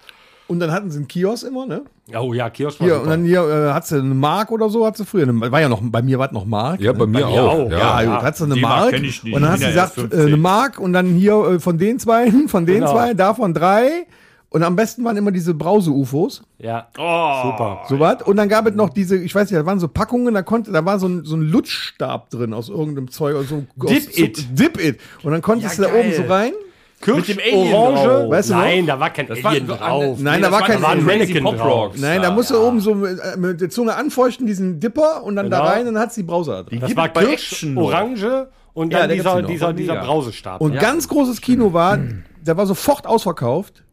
[0.49, 1.83] Und dann hatten sie einen Kiosk immer, ne?
[2.19, 3.05] Oh ja, Kiosk war Hier, super.
[3.05, 5.25] und dann hier äh, hat sie eine Mark oder so, hat sie früher.
[5.29, 6.81] Eine, war ja noch, bei mir war es noch Mark.
[6.81, 6.99] Ja, ne?
[6.99, 7.53] bei mir mir auch.
[7.67, 8.15] auch, Ja, Ja.
[8.15, 8.95] gut, hat sie eine Die Mark Mark.
[9.03, 9.35] ich nicht.
[9.35, 10.21] Und dann ja erst gesagt, äh, 15.
[10.27, 12.93] eine Mark und dann hier äh, von den zwei, von den Genau.
[12.93, 14.07] zwei, davon drei.
[14.51, 16.43] Und am besten waren immer diese Brause-UFOs.
[16.57, 17.51] ja, Oh.
[17.51, 17.83] super.
[17.87, 18.23] So was.
[18.23, 20.73] Und dann gab es noch diese, ich weiß nicht, da waren so Packungen, da konnte,
[20.73, 23.37] da war so ein, so ein Lutschstab drin aus irgendeinem Zeug.
[23.37, 24.59] Aus so, Dip aus, so, It.
[24.59, 24.99] Dip It.
[25.23, 26.25] Und dann konntest Ja, du da oben geil.
[26.27, 26.53] so rein.
[27.01, 28.03] Kirsch, dem Alien Orange.
[28.09, 28.31] drauf.
[28.31, 28.61] Weißt du noch?
[28.61, 30.19] Nein, da war kein Das war Alien so drauf.
[30.21, 31.85] Nein, da war das kein- da war ein Mannequin Pop drauf.
[31.91, 35.23] Rocks Nein, da musst du oben so mit, äh, mit der Zunge anfeuchten, diesen Dipper
[35.23, 35.71] und dann da Genau.
[35.71, 36.81] rein und dann hat sie die Brause da drin.
[36.81, 37.79] Das war Kirsch, Action.
[37.79, 40.61] Orange und Ja, dann der gibt's dieser, dieser, dieser Brausestab.
[40.61, 40.81] Und ja.
[40.81, 41.99] ganz großes Kino war,
[42.43, 43.85] der war sofort ausverkauft.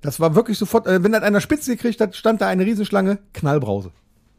[0.00, 3.18] Das war wirklich sofort, äh, wenn das einer Spitze gekriegt hat, stand da eine Riesenschlange,
[3.34, 3.90] Knallbrause.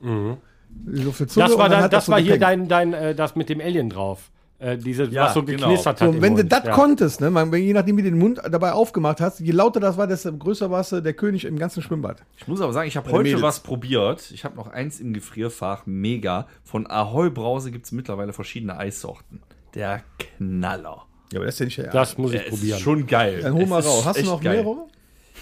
[0.01, 3.15] So für Zunge Das war, dann dann, hat das so war hier dein, dein äh,
[3.15, 4.29] das mit dem Alien drauf.
[4.63, 5.67] Äh, diese, Ja, was so genau.
[5.67, 6.07] geknistert hat.
[6.07, 6.71] und wenn du das ja.
[6.71, 9.97] konntest, ne, man, je nachdem, wie du den Mund dabei aufgemacht hast, je lauter das
[9.97, 12.23] war, desto größer warst du der König im ganzen Schwimmbad.
[12.37, 13.41] Ich muss aber sagen, ich habe heute Mädels.
[13.41, 14.31] was probiert.
[14.31, 15.85] Ich habe noch eins im Gefrierfach.
[15.85, 16.47] Mega.
[16.63, 19.41] Von Ahoi Brause gibt es mittlerweile verschiedene Eissorten.
[19.75, 20.01] Der
[20.37, 21.05] Knaller.
[21.33, 22.77] Ja, aber das ist ja nicht der Das muss ich probieren.
[22.77, 23.39] ist schon geil.
[23.41, 24.05] Dann hol mal raus.
[24.05, 24.63] Hast du noch geil.
[24.63, 24.85] mehrere?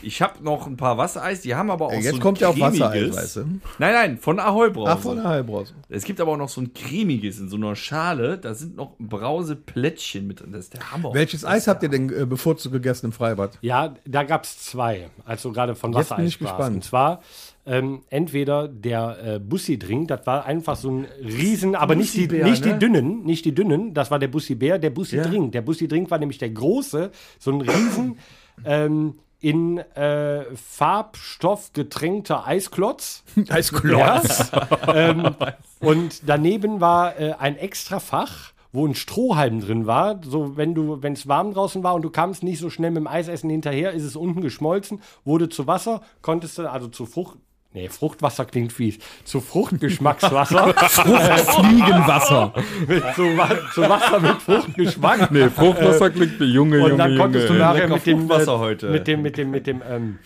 [0.03, 2.39] Ich habe noch ein paar Wassereis, die haben aber auch Ey, so jetzt ein kommt
[2.39, 3.39] ja auf Wassereis, cremiges- weißt du.
[3.79, 4.91] Nein, nein, von Ahoi Brause.
[4.91, 5.73] Ach, von der Heilbrause.
[5.89, 8.37] Es gibt aber auch noch so ein cremiges in so einer Schale.
[8.37, 10.51] Da sind noch Brauseplättchen mit drin.
[10.51, 11.13] Das ist der Hammer.
[11.13, 13.57] Welches Eis habt ihr denn äh, bevorzugt gegessen im Freibad?
[13.61, 16.75] Ja, da gab es zwei, als du gerade von Jetzt bin Wassereis ich gespannt.
[16.75, 17.21] Und zwar
[17.65, 22.65] ähm, entweder der äh, Bussi-Drink, das war einfach so ein Riesen, aber nicht die, nicht
[22.65, 22.73] ne?
[22.73, 25.51] die dünnen, nicht die dünnen, das war der Bussi-Bär, der Bussi-Drink.
[25.51, 28.17] Der Bussi-Drink war nämlich der große, so ein Riesen
[28.65, 33.23] ähm, in äh, Farbstoff getränkter Eisklotz.
[33.49, 34.51] Eisklotz.
[34.51, 34.67] Ja.
[34.93, 35.35] ähm,
[35.79, 40.21] und daneben war äh, ein extra Fach, wo ein Strohhalm drin war.
[40.23, 43.01] So, wenn du, wenn es warm draußen war und du kamst nicht so schnell mit
[43.01, 47.37] dem Eisessen hinterher, ist es unten geschmolzen, wurde zu Wasser, konntest du, also zu Frucht.
[47.73, 48.97] Nee, Fruchtwasser klingt fies.
[49.23, 50.73] Zu Fruchtgeschmackswasser.
[50.73, 52.53] Fliegenwasser.
[52.87, 55.31] mit, zu, Wa- zu Wasser mit Fruchtgeschmack.
[55.31, 57.59] Nee, Fruchtwasser klingt wie Junge, Und Junge, dann konntest du Junge.
[57.65, 58.89] nachher Lecker mit dem, Fruchtwasser äh, heute.
[58.89, 60.19] mit dem, mit dem, mit dem, ähm,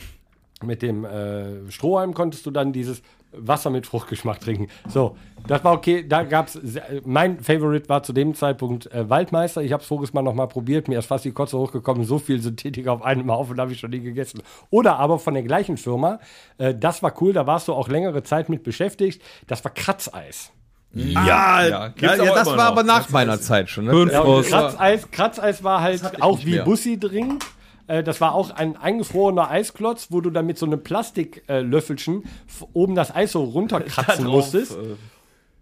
[0.63, 3.01] mit dem äh, Strohhalm konntest du dann dieses
[3.38, 4.67] Wasser mit Fruchtgeschmack trinken.
[4.88, 5.15] So,
[5.48, 6.06] das war okay.
[6.08, 6.60] Da gab's
[7.04, 9.62] mein Favorite war zu dem Zeitpunkt äh, Waldmeister.
[9.62, 10.88] Ich habe es voriges Mal noch mal probiert.
[10.88, 12.04] Mir ist fast die Kotze hochgekommen.
[12.06, 14.41] So viel Synthetik auf einem Haufen habe ich schon nie gegessen.
[14.69, 16.19] Oder aber von der gleichen Firma.
[16.58, 17.34] Äh, das war cool.
[17.34, 19.21] Da warst du auch längere Zeit mit beschäftigt.
[19.48, 20.52] Das war Kratzeis.
[20.93, 22.63] Ja, Ja, ja, ja, aber das war noch.
[22.63, 23.86] aber nach Das meiner Zeit schon.
[23.86, 24.10] Ne?
[24.12, 24.24] Ja.
[24.41, 26.63] Kratzeis, Kratzeis war halt auch wie mehr.
[26.63, 27.43] Bussi-Drink.
[27.88, 32.65] Äh, Das war auch ein eingefrorener Eisklotz, wo du dann mit so einem Plastiklöffelchen f-
[32.74, 34.74] oben das Eis so runterkratzen musstest.
[34.74, 34.95] äh,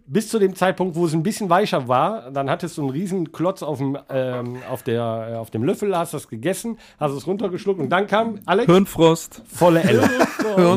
[0.06, 3.32] Bis zu dem Zeitpunkt, wo es ein bisschen weicher war, dann hattest du einen riesen
[3.32, 7.26] Klotz auf dem, ähm, auf der, äh, auf dem Löffel, hast das gegessen, hast es
[7.26, 9.42] runtergeschluckt und dann kam Alex, Hirnfrost.
[9.48, 10.10] volle Elle.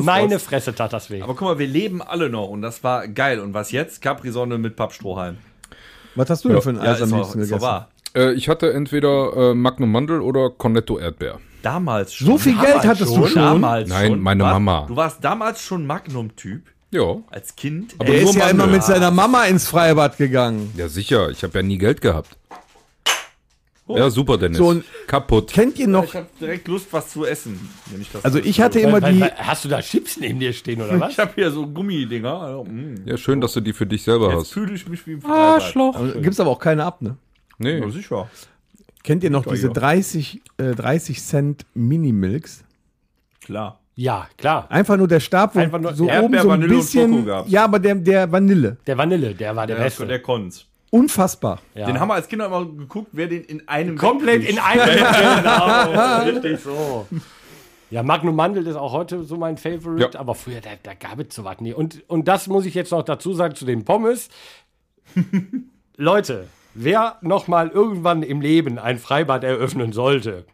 [0.03, 1.23] Meine Fresse tat das weh.
[1.23, 3.41] Aber guck mal, wir leben alle noch und das war geil.
[3.41, 4.01] Und was jetzt?
[4.01, 5.39] Capri-Sonne mit Pappstrohhalm.
[6.15, 7.61] Was hast du denn für ein Eis am ist doch- liebsten gegessen?
[7.63, 7.89] wahr.
[8.17, 11.39] Äh, ich hatte entweder äh, Magnum Mandel oder Cornetto Erdbeer.
[11.63, 12.27] Damals schon.
[12.27, 13.43] So viel Geld Damals hattest du schon?
[13.43, 14.21] Damals Nein, schon.
[14.21, 14.87] meine Mama.
[14.89, 16.63] Du warst damals schon Magnum-Typ.
[16.93, 17.17] Ja.
[17.31, 17.95] Als Kind.
[17.99, 18.55] Aber Er nur ist ja Mandel.
[18.65, 20.73] immer mit seiner Mama ins Freibad gegangen.
[20.77, 21.31] Ja, sicher.
[21.31, 22.37] Ich habe ja nie Geld gehabt.
[23.89, 24.59] Ja, super, Dennis.
[24.59, 25.53] So ein- Kaputt.
[25.53, 26.03] Kennt ihr noch?
[26.05, 27.69] ich habe direkt Lust, was zu essen.
[27.91, 29.23] Wenn ich das Also ich hatte immer die.
[29.23, 31.13] hast du da Chips neben dir stehen oder was?
[31.13, 32.41] Ich habe hier so Gummidinger.
[32.41, 33.03] Also, mm.
[33.05, 34.53] Ja, schön, dass du die für dich selber Jetzt hast.
[34.55, 36.21] fühle ich mich wie im Freibad.
[36.21, 37.17] Gibt's aber auch keine ab, ne?
[37.59, 37.79] Nee.
[37.79, 38.29] Ja, sicher.
[39.03, 39.73] Kennt ihr noch Ja, diese ja.
[39.73, 42.65] 30, äh, 30 Cent Mini-Milks?
[43.41, 43.79] Klar.
[43.95, 44.67] Ja, klar.
[44.71, 47.29] Einfach nur der Stab, wo Einfach nur so Erdbeer, oben so ein Vanille bisschen.
[47.47, 48.77] Ja, aber der, der Vanille.
[48.87, 50.07] Der Vanille, der war der, Der, Beste.
[50.07, 50.67] der konnt's.
[50.91, 51.61] Unfassbar.
[51.75, 51.87] ja.
[51.87, 56.23] Den haben wir als Kinder immer geguckt, wer den in einem komplett in einem genau,
[56.25, 57.07] richtig so.
[57.91, 60.21] Ja, Magnum Mandel ist auch heute so mein Favorite, Ja.
[60.21, 61.73] aber früher, da, da gab es sowas nie.
[61.73, 64.29] Und, und das muss ich jetzt noch dazu sagen zu den Pommes.
[65.97, 66.47] Leute,
[66.77, 70.45] wer noch mal irgendwann im Leben ein Freibad eröffnen sollte,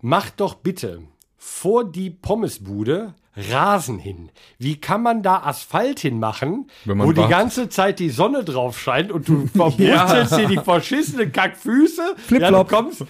[0.00, 1.00] macht doch bitte
[1.36, 4.30] vor die Pommesbude Rasen hin.
[4.58, 7.30] Wie kann man da Asphalt hinmachen, wo die wartet.
[7.30, 12.14] ganze Zeit die Sonne drauf scheint und du verwurzelst dir die verschissenen Kackfüße?
[12.26, 12.70] Flipflop.
[12.70, 13.04] Ja, kommst.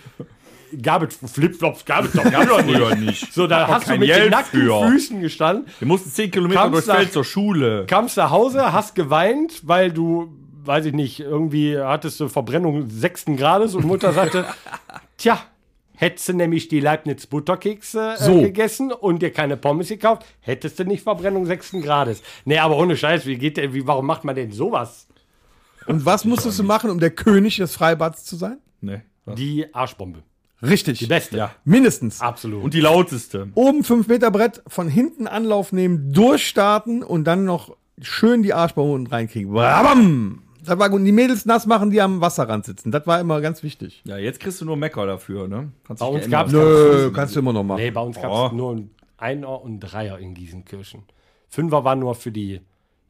[0.80, 3.00] Gab es Flipflops, gab es doch, gab doch nicht.
[3.00, 3.34] nicht.
[3.34, 4.88] So, da hast du mit den Geld nackten für.
[4.88, 7.84] Füßen gestanden, Wir mussten 10 Kilometer durchs Feld zur Schule.
[7.86, 10.32] kamst nach Hause, hast geweint, weil du,
[10.64, 14.44] weiß ich nicht, irgendwie hattest du Verbrennung sechsten Grades und Mutter sagte,
[15.18, 15.40] tja,
[15.94, 18.40] hättest du nämlich die Leibniz Butterkekse äh, So.
[18.40, 22.22] gegessen und dir keine Pommes gekauft, hättest du nicht Verbrennung sechsten Grades.
[22.44, 25.06] Nee, aber ohne Scheiß, wie geht der, wie, warum macht man denn sowas?
[25.86, 28.58] Und was musstest du machen, um der König des Freibads zu sein?
[28.80, 29.00] Nee.
[29.36, 30.22] Die Arschbombe.
[30.62, 30.98] Richtig.
[31.00, 31.36] Die beste.
[31.36, 31.54] Ja.
[31.64, 32.20] Mindestens.
[32.20, 32.62] Absolut.
[32.62, 33.48] Und die lauteste.
[33.54, 38.92] Oben 5 Meter Brett, von hinten Anlauf nehmen, durchstarten und dann noch schön die Arschbombe
[38.92, 39.52] unten reinkriegen.
[39.52, 40.42] Bam!
[40.64, 41.00] Das war gut.
[41.00, 42.90] Und die Mädels nass machen, die am Wasserrand sitzen.
[42.92, 44.02] Das war immer ganz wichtig.
[44.04, 45.72] Ja, jetzt kriegst du nur Mecker dafür, ne?
[45.88, 47.80] Hat Bei uns gab's Nö, kannst du immer noch machen.
[47.80, 48.46] Nee, bei uns gab Oh.
[48.46, 51.02] es nur ein Einer und ein Dreier in Gießenkirchen.
[51.48, 52.60] Fünfer war nur für die,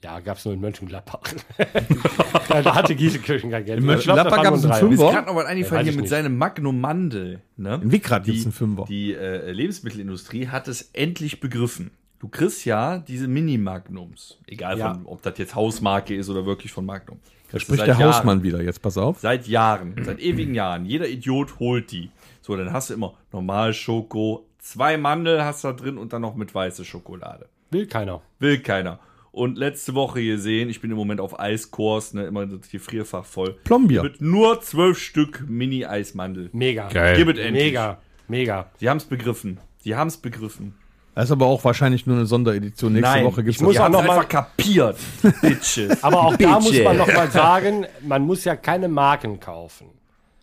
[0.03, 1.21] ja, gab es nur in Mönchengladbach.
[2.49, 3.79] Da hatte Gießenkirchen kein Geld.
[3.79, 5.11] In Ich Mönchengladbach gab es nur einen Fünfer.
[5.13, 7.41] gerade noch was eingefallen hier ich mit seinem Magnum Mandel.
[7.57, 7.81] Ne?
[7.83, 8.85] In Wickrad die, gibt's einen Fünfer.
[8.87, 11.91] Die äh, Lebensmittelindustrie hat es endlich begriffen.
[12.23, 14.39] Du kriegst ja diese Mini-Magnums.
[14.47, 14.95] Egal, Ja.
[14.95, 17.19] von, ob das jetzt Hausmarke ist oder wirklich von Magnum.
[17.51, 18.15] Da spricht der Jahren.
[18.15, 18.63] Hausmann wieder.
[18.63, 19.19] Jetzt pass auf.
[19.19, 20.87] Seit Jahren, seit ewigen Jahren.
[20.87, 22.11] Jeder Idiot holt die.
[22.41, 26.23] So, dann hast du immer normal Schoko, zwei Mandel hast du da drin und dann
[26.23, 27.49] noch mit weiße Schokolade.
[27.73, 28.23] Will keiner.
[28.39, 29.01] Will keiner.
[29.33, 33.55] Und letzte Woche gesehen, ich bin im Moment auf Eiskurs, ne, immer das Gefrierfach voll.
[33.65, 34.05] Plombier.
[34.05, 36.51] Mit nur zwölf Stück Mini-Eismandel.
[36.53, 36.89] Mega.
[36.89, 37.17] Geil.
[37.17, 37.65] Gib es endlich.
[37.65, 37.99] Mega.
[38.29, 38.71] Mega.
[38.79, 39.59] Sie haben es begriffen.
[39.79, 40.75] Sie haben es begriffen.
[41.15, 42.95] Das ist aber auch wahrscheinlich nur eine Sonderedition.
[42.95, 44.97] Nächste Nein, Woche gibt's ich muss auch noch es mal- einfach kapiert.
[45.43, 46.03] Bitches.
[46.03, 49.89] Aber auch da muss man noch mal sagen, man muss ja keine Marken kaufen.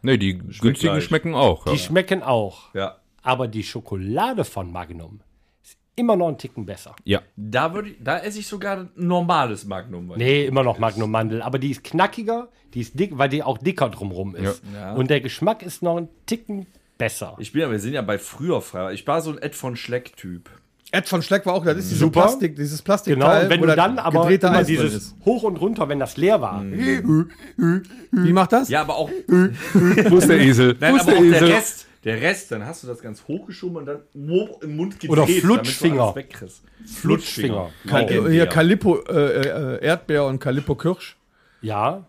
[0.04, 1.04] Nee, die günstigen gleich.
[1.06, 1.66] schmecken auch.
[1.66, 1.72] Ja.
[1.74, 2.74] Die schmecken auch.
[2.76, 2.96] ja.
[3.22, 5.20] Aber die Schokolade von Magnum
[5.62, 6.96] ist immer noch einen Ticken besser.
[7.04, 7.22] ja.
[7.36, 10.14] Da, würde ich, da esse ich sogar ein normales Magnum.
[10.16, 11.42] Nee, immer noch Magnum Mandel.
[11.42, 14.62] Aber die ist knackiger, die ist dick, weil die auch dicker drumrum ist.
[14.74, 14.94] Ja.
[14.94, 16.68] Und der Geschmack ist noch einen Ticken
[16.98, 17.36] besser.
[17.40, 18.94] Ich bin ja, wir sind ja bei früher frei.
[18.94, 20.50] Ich war so ein Ed von Schleck-Typ.
[20.92, 21.74] Ed von Schleck war auch da.
[21.74, 22.22] Das ist diese Super.
[22.22, 23.22] Plastik, dieses Plastikteil.
[23.22, 25.16] Genau, und wenn du dann aber immer Eis dieses ist.
[25.24, 26.64] hoch und runter, wenn das leer war.
[26.64, 28.70] Wie macht das?
[28.70, 30.76] Ja, aber auch, Wo ist der Esel?
[30.80, 31.52] nein, Wo ist aber der auch der Esel?
[31.54, 31.86] Rest.
[32.06, 35.10] Der Rest, dann hast du das ganz hochgeschoben und dann wupp, im Mund gedreht.
[35.12, 36.02] Oder damit du Flutschfinger.
[36.04, 36.62] alles wegkriegst.
[36.96, 37.70] Flutschfinger.
[37.88, 38.30] Kal Genau.
[38.30, 39.42] hier Calippo äh,
[39.76, 41.18] äh, Erdbeer und Calippo Kirsch.
[41.62, 42.06] Ja.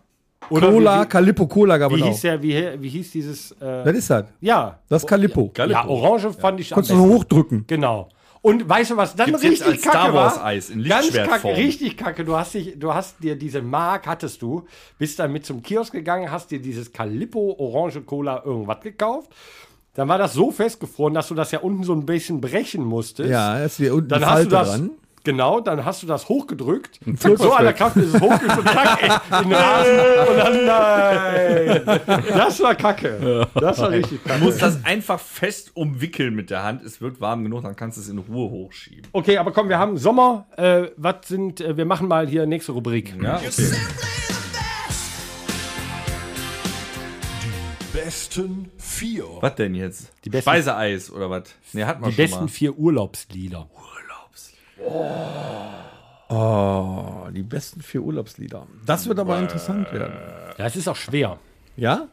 [0.49, 2.07] Oder Cola, wie, Calippo Cola gab wie, es wie auch.
[2.13, 4.25] hieß der, wie, wie hieß dieses, äh, Das ist das.
[4.39, 4.79] ja.
[4.87, 5.51] Das ist Calippo.
[5.57, 7.65] Ja, Orange fand ich am Konntest du so hochdrücken.
[7.67, 8.07] Genau.
[8.43, 10.45] Und weißt du, was dann Gibt's jetzt richtig als Star kacke Wars war?
[10.45, 11.41] Eis in Ganz Lichtschwertform.
[11.41, 12.25] kacke, richtig kacke.
[12.25, 14.65] Du hast, dich, du hast dir diese Mark, hattest du,
[14.97, 19.29] bist dann mit zum Kiosk gegangen, hast dir dieses Calippo Orange Cola irgendwas gekauft.
[19.93, 23.29] Dann war das so festgefroren, dass du das ja unten so ein bisschen brechen musstest.
[23.29, 24.91] Ja, ist hier unten Dann hast du das, dran.
[25.23, 26.99] Genau, dann hast du das hochgedrückt.
[27.05, 27.77] Und flog so das an der weg.
[27.77, 29.09] Kraft ist es hochgeschoben, zack, ey,
[29.43, 29.99] in den Rasen.
[30.29, 31.99] Und dann, nein.
[32.29, 33.47] Das war kacke.
[33.55, 34.39] Das war richtig kacke.
[34.39, 36.83] Du musst das einfach fest umwickeln mit der Hand.
[36.83, 39.07] Es wird warm genug, dann kannst du es in Ruhe hochschieben.
[39.11, 40.45] Okay, aber komm, wir haben Sommer.
[40.57, 43.13] Äh, was sind, äh, wir machen mal hier nächste Rubrik.
[43.21, 43.49] Ja, okay.
[47.93, 49.25] Besten vier.
[49.41, 50.11] Was denn jetzt?
[50.23, 51.43] Die besten- Speiseeis oder was?
[51.73, 52.47] Nee, hat man Die schon besten mal.
[52.49, 53.69] vier Urlaubslieder.
[56.29, 58.65] Oh, die besten vier Urlaubslieder.
[58.85, 60.13] Das wird aber interessant werden.
[60.57, 61.39] Ja, es ist auch schwer.
[61.77, 62.07] Ja?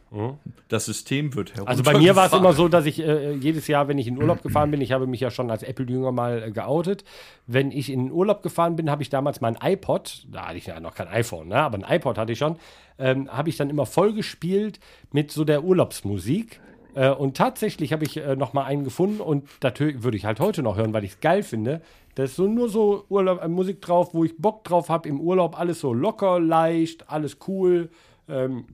[0.68, 3.88] Das System wird Also bei mir war es immer so, dass ich äh, jedes Jahr,
[3.88, 6.50] wenn ich in Urlaub gefahren bin, ich habe mich ja schon als Apple-Jünger mal äh,
[6.50, 7.04] geoutet.
[7.46, 10.80] Wenn ich in Urlaub gefahren bin, habe ich damals mein iPod, da hatte ich ja
[10.80, 11.56] noch kein iPhone, ne?
[11.56, 12.56] aber ein iPod hatte ich schon,
[12.98, 14.78] ähm, habe ich dann immer voll gespielt
[15.12, 16.60] mit so der Urlaubsmusik.
[16.94, 20.40] Äh, und tatsächlich habe ich äh, noch mal einen gefunden und das würde ich halt
[20.40, 21.82] heute noch hören, weil ich es geil finde.
[22.18, 25.20] Da ist so nur so Urlaub, äh, Musik drauf, wo ich Bock drauf habe im
[25.20, 25.56] Urlaub.
[25.56, 27.90] Alles so locker, leicht, alles cool.
[28.28, 28.64] Ähm,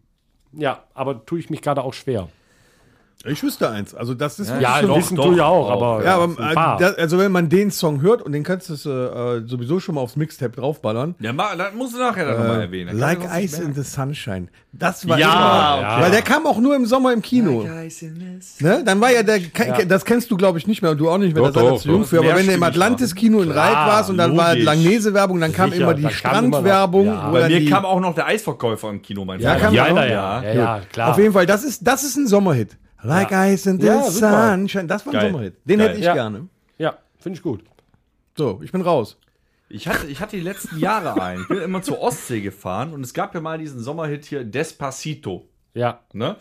[0.53, 2.31] ja, aber tue ich mich gerade auch schwer.
[3.27, 3.95] Ich wüsste eins.
[3.95, 5.97] Also das ist Ja, doch, wissen doch, tue ich auch, auch.
[5.99, 9.49] aber Ja, aber äh, also wenn man den Song hört und den kannst du äh,
[9.49, 11.15] sowieso schon mal aufs Mixtape draufballern.
[11.21, 12.89] Ja, ma, das musst du nachher dann nochmal erwähnen.
[12.89, 14.49] Dann Like du Ice in the Sunshine.
[14.73, 16.03] Das war Ja, immer, okay.
[16.03, 17.63] weil der kam auch nur im Sommer im Kino.
[17.63, 17.87] merken.
[17.87, 18.15] Ice in
[18.59, 18.83] the Ne?
[18.85, 21.17] Dann war ja der, ke- das kennst du glaube ich nicht mehr und du auch
[21.17, 23.51] nicht mehr, Doch, das doch, zu jung für, aber wenn du im Mehrstimmig Atlantis-Kino in
[23.53, 24.65] Reit warst und dann war logisch.
[24.65, 27.07] Langnese-Werbung, dann kam Sicher, immer die Strandwerbung.
[27.07, 27.31] ja.
[27.31, 29.73] Bei mir die, kam auch noch der Eisverkäufer im Kino, mein Ja, ja, auch.
[29.73, 30.05] ja, ja,
[30.43, 31.11] ja, ja, klar.
[31.11, 32.77] Auf jeden Fall, das ist, das ist ein Sommerhit.
[33.05, 34.03] Like Ice in the Ja.
[34.03, 34.87] Sunshine.
[34.87, 35.31] Das war ein Geil.
[35.31, 35.55] Sommerhit.
[35.65, 35.89] Den Geil.
[35.89, 36.15] hätte ich Ja.
[36.15, 36.49] gerne.
[36.79, 37.63] Ja, finde ich gut.
[38.37, 39.17] So, ich bin raus.
[39.69, 41.43] Ich hatte, ich hatte die letzten Jahre einen.
[41.43, 45.49] Ich bin immer zur Ostsee gefahren und es gab ja mal diesen Sommerhit hier Despacito.
[45.75, 46.01] Ja.
[46.13, 46.37] Ne?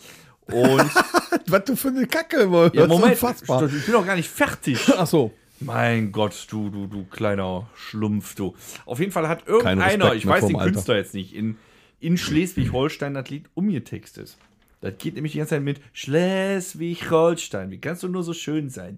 [0.47, 0.89] Und
[1.47, 2.72] Was du für eine Kacke, Mann.
[2.74, 3.64] ja, Das ist Moment, unfassbar.
[3.66, 4.80] ich bin noch gar nicht fertig.
[4.97, 5.32] Ach so.
[5.59, 8.53] Mein Gott, du, du, du kleiner Schlumpf, du.
[8.86, 10.72] Auf jeden Fall hat irgendeiner, ich mehr weiß den Alter.
[10.74, 11.57] Künstler jetzt nicht, in,
[12.01, 14.36] in Schleswig-Holstein das Lied umgetextet.
[14.84, 17.72] Das geht nämlich die ganze Zeit mit Schleswig-Holstein.
[17.72, 18.98] Wie kannst du nur so schön sein?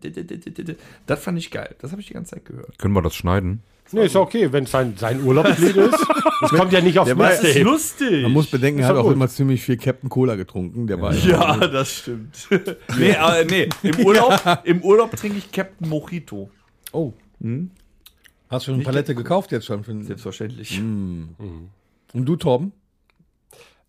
[1.05, 1.75] Das fand ich geil.
[1.79, 2.77] Das habe ich die ganze Zeit gehört.
[2.79, 3.61] Können wir das schneiden?
[3.91, 5.93] Nee, ist okay, wenn es sein, sein Urlaubslied ist.
[6.41, 8.23] Es kommt ja nicht aufs Der war- Das ist lustig.
[8.23, 9.13] Man muss bedenken, er hat auch gut.
[9.13, 10.87] immer ziemlich viel Captain Cola getrunken.
[10.87, 12.47] Der war Ja, das stimmt.
[12.97, 16.49] nee, aber nee, im Urlaub, im Urlaub trinke ich Captain Mojito.
[16.93, 17.13] Oh.
[18.49, 19.83] Hast du schon eine Palette gekauft jetzt schon?
[19.83, 20.79] Für den- Selbstverständlich.
[20.79, 21.69] Und
[22.13, 22.71] du, Torben?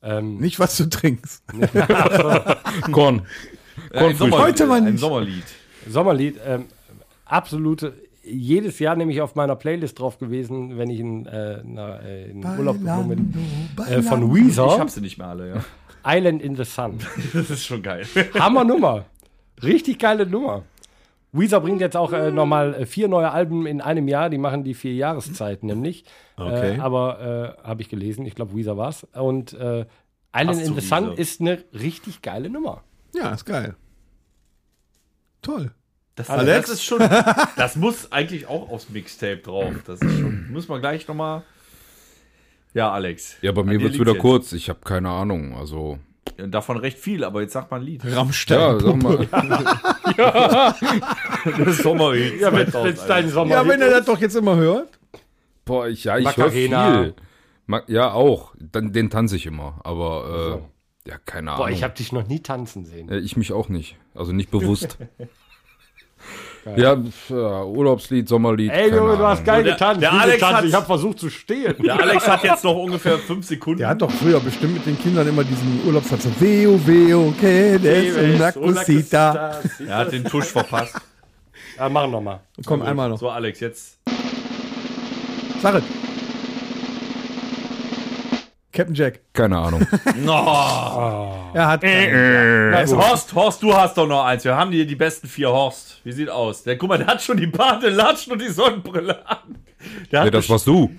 [0.03, 1.43] Ähm, Nicht, was du trinkst.
[2.93, 3.23] Korn.
[3.93, 4.47] Ein Sommerlied.
[4.47, 4.99] Heute mal Ein.
[4.99, 5.45] Sommerlied.
[5.89, 6.65] Sommerlied, ähm,
[7.25, 7.95] absolute,
[8.25, 12.45] jedes Jahr nämlich auf meiner Playlist drauf gewesen, wenn ich in, äh, na, äh, in
[12.45, 13.33] Urlaub geflogen
[13.77, 13.85] bin.
[13.87, 15.65] Äh, von Ich Weezer, hab sie nicht mehr alle, ja.
[16.05, 16.99] Island in the Sun.
[17.33, 18.05] Das ist schon geil.
[18.39, 19.07] Hammer Nummer.
[19.63, 20.65] Richtig geile Nummer.
[21.39, 24.30] Weezer bringt jetzt auch äh, nochmal äh, vier neue Alben in einem Jahr.
[24.30, 26.05] Die machen die vier Jahreszeit nämlich.
[26.37, 26.76] Okay.
[26.76, 28.26] Äh, aber äh, habe ich gelesen.
[28.26, 29.07] Ich glaube, Weezer war's.
[29.12, 29.87] Und äh,
[30.34, 31.18] Island in the Sun Weezer.
[31.18, 32.82] ist eine richtig geile Nummer.
[33.14, 33.76] Ja, ist geil.
[35.43, 35.72] Toll.
[36.16, 36.68] Das, Alex?
[36.68, 37.01] das ist schon.
[37.57, 39.74] Das muss eigentlich auch aufs Mixtape drauf.
[39.87, 40.51] Das ist schon.
[40.51, 41.43] Muss man gleich nochmal.
[42.74, 43.37] Ja, Alex.
[43.43, 44.20] Ja, bei mir wird's liegt's wieder jetzt.
[44.22, 44.53] kurz.
[44.53, 45.55] Ich habe keine Ahnung.
[45.55, 45.99] Also,
[46.37, 48.03] Davon recht viel, aber jetzt sag mal ein Lied.
[48.05, 48.59] Rammstein.
[48.59, 50.74] ja, sag mal.
[51.64, 52.41] Das Sommerlied.
[52.41, 54.99] Ja, wenn es dein Sommer Ja, wenn er das doch jetzt immer hört.
[55.64, 57.14] Boah, ich, ja, ich höre viel.
[57.66, 58.55] Ma ja, auch.
[58.59, 59.81] Dann, den tanze ich immer.
[59.83, 60.62] Aber,
[61.05, 61.66] äh, ja, keine Ahnung.
[61.66, 63.09] Boah, ich habe dich noch nie tanzen sehen.
[63.09, 63.97] Äh, ich mich auch nicht.
[64.14, 64.99] Also nicht bewusst.
[66.77, 68.71] ja, pf, ja, Urlaubslied, Sommerlied.
[68.73, 70.03] Ey, Junge, du hast geil der- getanzt.
[70.03, 70.57] der Wie Alex getanzt?
[70.59, 71.75] hat- Ich habe versucht zu stehen.
[71.85, 73.79] Der Alex hat jetzt noch ungefähr fünf Sekunden.
[73.79, 77.79] Der hat doch früher bestimmt mit den Kindern immer diesen Urlaubssatz so Veo, Veo, que
[77.79, 79.61] des una cosita.
[79.87, 80.97] Er hat den Tusch verpasst.
[81.79, 82.41] Ja, machen noch mal.
[82.64, 83.19] Komm, einmal noch.
[83.19, 83.99] So, Alex, jetzt.
[85.62, 85.85] Sag es.
[88.77, 89.20] Captain Jack.
[89.33, 89.87] Keine Ahnung.
[91.55, 91.83] Er hat.
[91.83, 94.45] Also, Horst, Horst, du hast doch noch eins.
[94.45, 96.03] Wir haben hier die besten vier Horst.
[96.05, 96.62] Wie sieht aus?
[96.62, 99.59] Der, guck mal, der hat schon die Barte, Latschen und die Sonnenbrille an.
[100.12, 100.95] Der, hat nee, das warst du.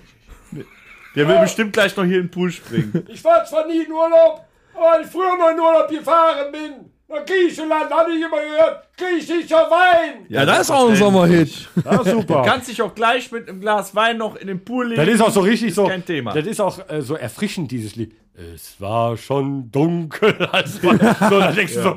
[1.14, 3.06] der will bestimmt gleich noch hier in den Pool springen.
[3.08, 7.24] Ich war zwar nie in Urlaub, aber ich früher mal in Urlaub gefahren bin, nach
[7.24, 10.26] Griechenland, hatte ich immer gehört, griechischer Wein.
[10.28, 11.68] Ja, das ist auch ein Sommerhit.
[11.84, 12.42] Ja, super.
[12.44, 15.04] Kannst dich auch gleich mit einem Glas Wein noch in den Pool legen.
[15.04, 15.86] Das ist auch so richtig so.
[15.86, 16.32] kein Thema.
[16.34, 18.14] Das ist auch äh, so erfrischend, dieses Lied.
[18.54, 20.98] Es war schon dunkel, als man.
[20.98, 21.96] so, da denkst du so,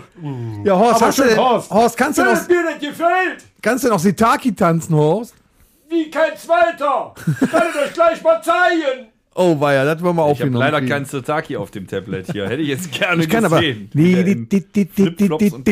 [0.63, 1.69] Ja, Horst, hast du denn, Horst.
[1.69, 5.35] Horst, kannst du wenn noch, es mir nicht gefällt, kannst du noch Sitaki tanzen, Horst?
[5.89, 7.13] wie kein Zweiter.
[7.51, 9.10] Kann ich euch gleich mal zeigen.
[9.33, 10.57] Oh, war ja, das wollen wir ich habe aufgenommen.
[10.59, 12.49] leider keinen Sataki auf dem Tablet hier.
[12.49, 13.61] Hätte ich jetzt gerne Ich kann aber.
[13.61, 13.89] gesehen.
[13.95, 15.71] Ähm, und-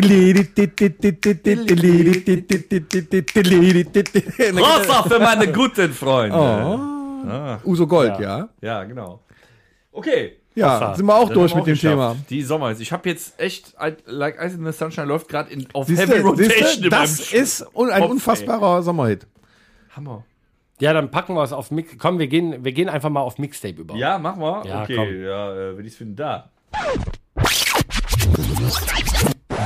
[4.57, 6.37] Rosa für meine guten Freunde.
[7.65, 7.69] Oh.
[7.69, 8.49] Uso Gold, ja.
[8.61, 9.19] Ja, genau.
[9.91, 10.37] Okay.
[10.55, 12.09] Ja, sind wir auch durch haben mit wir dem auch Thema.
[12.11, 12.29] geschafft.
[12.29, 12.71] Die Sommer.
[12.79, 16.19] Ich habe jetzt echt, I- Like Ice in the Sunshine läuft gerade auf Siehste, Heavy
[16.21, 19.25] Rotation siehste, das ist ein Kopf, unfassbarer Sommerhit.
[19.95, 20.23] Hammer.
[20.79, 21.97] Ja, dann packen wir es auf Mix.
[21.97, 23.95] Komm, wir gehen, wir gehen einfach mal auf Mixtape über.
[23.95, 24.65] Ja, mach mal.
[24.65, 25.23] Ja, okay, komm.
[25.23, 26.49] ja, äh, wenn ich es finde, da.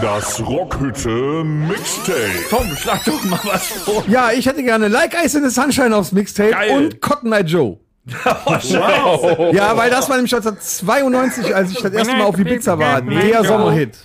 [0.01, 2.49] Das Rockhütte Mixtape.
[2.49, 4.03] Tom, schlag doch mal was vor.
[4.07, 6.71] Ja, ich hätte gerne Like Ice in the Sunshine aufs Mixtape Geil.
[6.71, 7.77] und Cotton Eye Joe.
[9.53, 13.01] Ja, weil das war nämlich 1992, als ich das erste Mal auf Ibiza war.
[13.01, 13.97] Der Sommerhit.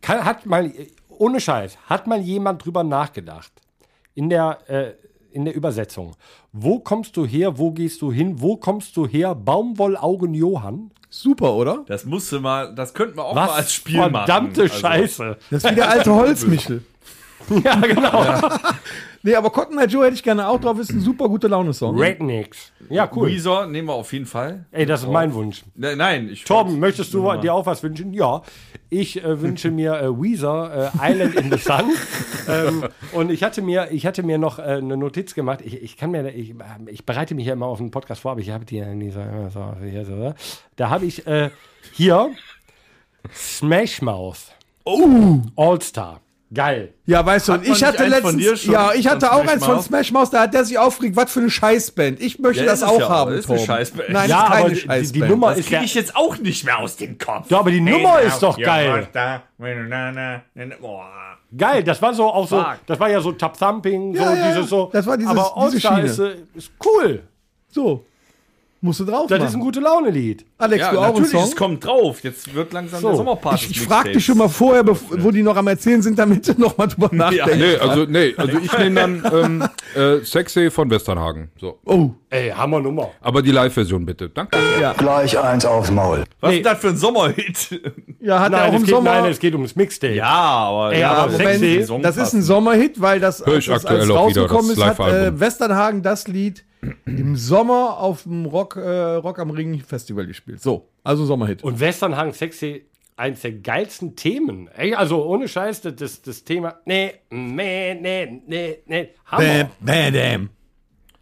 [0.00, 0.72] Kann, hat mal,
[1.08, 3.52] ohne Scheiß, hat mal jemand drüber nachgedacht?
[4.14, 4.92] In der, äh,
[5.32, 6.12] in der Übersetzung.
[6.52, 7.58] Wo kommst du her?
[7.58, 8.40] Wo gehst du hin?
[8.40, 9.34] Wo kommst du her?
[9.34, 10.90] Baumwollaugen Johann?
[11.10, 11.84] Super, oder?
[11.86, 14.12] Das musste mal, das könnten wir auch Was mal als Spiel machen.
[14.12, 15.36] verdammte Also, Scheiße.
[15.50, 16.82] Das ist wie der alte Holzmichel.
[17.64, 18.24] Ja, genau.
[19.24, 20.78] Nee, aber Cotton Eye Joe hätte ich gerne auch drauf.
[20.80, 21.96] Ist ein super guter Laune-Song.
[21.96, 22.72] Rednecks.
[22.88, 23.28] Ja, cool.
[23.28, 24.64] Weezer nehmen wir auf jeden Fall.
[24.72, 25.62] Ey, das ist mein Wunsch.
[25.76, 26.44] Ne- Nein, ich.
[26.44, 28.12] Torben, möchtest du dir auch was wünschen?
[28.12, 28.42] Ja.
[28.90, 31.84] Ich äh, wünsche mir äh, Weezer, äh, Island in the Sun.
[32.48, 35.60] ähm, und ich hatte mir, ich hatte mir noch äh, eine Notiz gemacht.
[35.62, 36.54] Ich, ich kann mir, ich,
[36.86, 39.50] ich bereite mich ja immer auf einen Podcast vor, aber ich habe die in dieser,
[39.50, 40.34] so, hier so,
[40.76, 41.50] da habe ich äh,
[41.92, 42.30] hier
[43.32, 44.52] Smash Mouth.
[44.84, 45.40] Oh!
[45.54, 46.20] All-Star.
[46.54, 46.92] Geil.
[47.06, 49.80] Ja, weißt du, und ich hatte letztens, dir schon ja, ich hatte auch eins von?
[49.80, 52.20] Smash Mouth, da hat der sich aufgeregt, was für eine Scheißband.
[52.20, 53.64] Ich möchte Ja, das auch ja haben, Ist eine Torben.
[53.66, 54.08] Scheißband.
[54.10, 55.30] Nein, Ja, ist keine aber die, die, Scheißband.
[55.30, 57.50] Nummer Das ist kriege ich jetzt auch nicht mehr aus dem Kopf.
[57.50, 59.08] ja, aber die Nummer ist doch geil.
[61.56, 64.48] Geil, das war so auch so, das war ja so Tap Thumping, so Ja, ja,
[64.48, 64.88] dieses so.
[64.92, 66.00] das war dieses- aber diese Schiene.
[66.02, 67.22] ist, äh, ist cool.
[67.68, 68.04] So,
[68.82, 69.48] musst du drauf Das machen.
[69.48, 70.44] ist ein gute Laune-Lied.
[70.58, 71.44] Alex, Ja, du auch einen natürlich, Song?
[71.44, 72.22] es kommt drauf.
[72.22, 73.08] Jetzt wird langsam So.
[73.08, 73.64] der Sommerparty.
[73.66, 76.46] Ich, ich frag dich schon mal vorher, bevor, wo die noch am Erzählen sind, damit
[76.48, 77.56] du noch mal drüber nachdenkst.
[77.56, 79.68] Nee, also, nee, also ich nehme dann ähm,
[80.20, 81.50] äh, Sexy von Westernhagen.
[81.60, 81.78] So.
[81.84, 83.10] Oh, Ey, Hammer-Nummer.
[83.20, 84.28] Aber die Live-Version bitte.
[84.30, 84.56] Danke.
[84.96, 86.24] Gleich eins aufs Maul.
[86.40, 87.80] Was ist das für ein Sommerhit?
[88.20, 89.10] ja, hat er auch Nein, im es geht, Sommer.
[89.20, 90.14] nein, es geht ums Mixtape.
[90.14, 92.42] ja, aber, Ey, ja, aber Moment, das ist ein.
[92.42, 95.40] Sommerhit, weil das, Hör ich das aktuell als auch wieder, rausgekommen das ist, hat äh,
[95.40, 96.64] Westernhagen das Lied
[97.06, 98.80] im Sommer auf dem Rock, äh,
[99.16, 100.60] Rock am Ring Festival gespielt.
[100.60, 101.62] So, also Sommerhit.
[101.62, 104.68] Und Westernhagen Sexy, eins der geilsten Themen.
[104.76, 106.76] Ey, also ohne Scheiß, das, das, Thema.
[106.84, 109.08] Nee, nee, nee, nee, nee.
[109.26, 109.70] Hammer.
[109.80, 110.48] Bam, bam.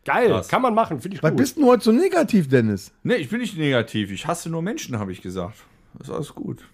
[0.04, 0.48] Geil, Krass.
[0.48, 1.38] kann man machen, finde ich Was gut.
[1.38, 2.90] bist du heute so negativ, Dennis?
[3.02, 4.11] Nee, ich bin nicht negativ.
[4.11, 5.58] Ich hasse nur Menschen, habe ich gesagt.
[5.98, 6.64] Das ist alles gut.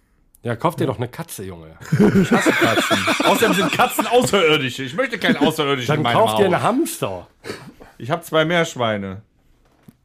[0.45, 1.77] ja, kauf dir doch eine Katze, Junge.
[1.91, 2.97] Ich hasse Katzen.
[3.25, 4.85] Außerdem sind Katzen Außerirdische.
[4.85, 6.55] Ich möchte keinen Außerirdischen Dann in meinem kauf dir Haus.
[6.55, 7.27] eine Hamster.
[7.99, 9.23] Ich habe zwei Meerschweine.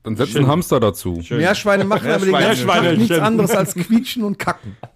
[0.04, 1.22] Dann setz einen Hamster dazu.
[1.30, 4.78] Meerschweine machen aber den ganzen Tag nichts anderes als quietschen und kacken.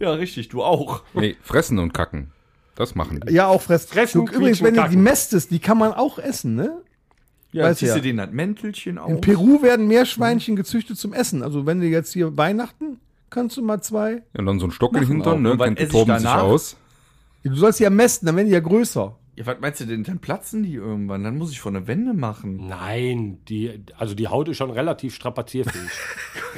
[0.00, 1.02] Ja, richtig, du auch.
[1.14, 2.32] Nee, fressen und kacken.
[2.74, 3.32] Das machen die.
[3.32, 3.88] Ja, auch fressen.
[3.88, 6.82] Fressen, du, übrigens, wenn du die mästest, die kann man auch essen, ne?
[7.52, 7.94] Ja, Weiß ziehst ja.
[7.94, 9.08] du den das Mäntelchen auf?
[9.08, 11.44] In Peru werden Meerschweinchen gezüchtet zum Essen.
[11.44, 12.98] Also wenn du jetzt hier Weihnachten,
[13.30, 14.14] kannst du mal zwei.
[14.14, 15.12] Ja, und dann so ein Stock in den auch.
[15.12, 15.52] Hintern, ne?
[15.52, 16.76] Und ich Torben sich aus.
[17.44, 19.16] Du sollst die ja mästen, dann werden die ja größer.
[19.36, 20.04] Ja, was meinst du denn?
[20.04, 21.24] Dann platzen die irgendwann.
[21.24, 22.68] Dann muss ich von der Wende machen.
[22.68, 25.90] Nein, die, also die Haut ist schon relativ strapazierfähig.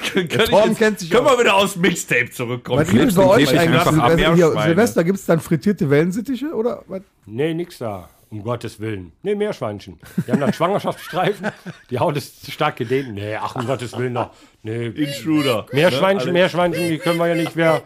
[0.13, 2.81] Können, Torben kennt sich können wir wieder aus Mixtape zurückkommen?
[2.81, 3.83] Was gibt es bei euch eigentlich?
[3.83, 4.63] Silvester, hier, Meerschweine.
[4.69, 7.03] Silvester gibt es dann frittierte Wellensittiche oder was?
[7.27, 8.09] nee, nix da.
[8.29, 9.13] Um Gottes Willen.
[9.23, 9.99] Nee, Meerschweinchen.
[10.27, 11.47] Die haben dann Schwangerschaftsstreifen.
[11.91, 13.15] Die Haut ist stark gedehnt.
[13.15, 14.33] Nee, ach, um Gottes Willen noch.
[14.63, 15.67] Nee, Intruder.
[15.73, 16.33] Meerschweinchen, Ne?
[16.33, 17.83] Meerschweinchen, die können wir ja nicht mehr.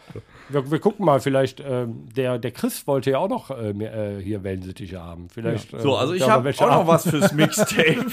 [0.53, 3.95] Wir, wir gucken mal, vielleicht, ähm, der, der Chris wollte ja auch noch äh, mehr,
[4.19, 5.29] äh, hier Wellensittiche haben.
[5.33, 8.07] Vielleicht, So, äh, also ich habe wir auch noch was fürs Mixtape.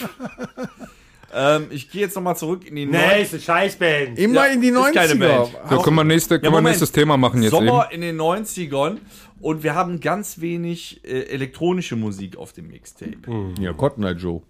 [1.34, 4.18] ähm, ich gehe jetzt noch mal zurück in die eine Scheißband.
[4.18, 5.20] Immer Ja, in die ist keine 90er.
[5.20, 5.50] Band.
[5.70, 6.68] So, können wir, nächste, können wir Moment.
[6.68, 7.96] nächstes Thema machen jetzt Sommer eben.
[7.96, 8.98] in den 90ern
[9.42, 13.18] und wir haben ganz wenig äh, elektronische Musik auf dem Mixtape.
[13.60, 14.42] Ja, Cotton Eye Joe.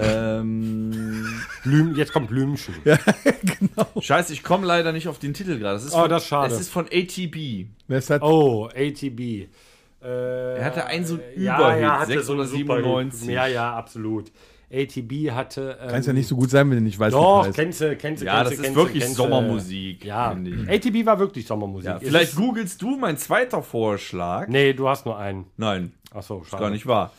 [0.00, 1.26] Ähm,
[1.64, 2.74] Blüm, jetzt kommt Blümchen.
[4.00, 5.74] scheiße, ich komme leider nicht auf den Titel gerade.
[5.74, 6.54] Das ist Oh, von, das ist schade.
[6.54, 7.66] Es ist von ATB.
[7.88, 8.22] Wer ist das?
[8.22, 9.20] Oh, ATB.
[9.20, 12.76] Äh, Er hatte einen so einen ja, Überhit, ja, hatte 6 so oder einen super
[12.76, 13.28] 97.
[13.28, 14.30] Ja, ja, absolut.
[14.70, 15.78] ATB hatte.
[15.82, 17.56] Ähm, Kann es ja nicht so gut sein, wenn du nicht weißt, Doch, wie heißt.
[17.56, 19.16] kennst du, kennst du, Ja, kennst das du, ist kennst wirklich kennst.
[19.16, 20.04] Sommermusik.
[20.04, 20.68] Ja, finde ich.
[20.86, 21.88] ATB war wirklich Sommermusik.
[21.88, 24.46] Ja, vielleicht ist- googelst du mein zweiter Vorschlag.
[24.48, 25.46] Nee, du hast nur einen.
[25.56, 26.62] Nein, Achso, schade.
[26.62, 27.12] gar nicht wahr.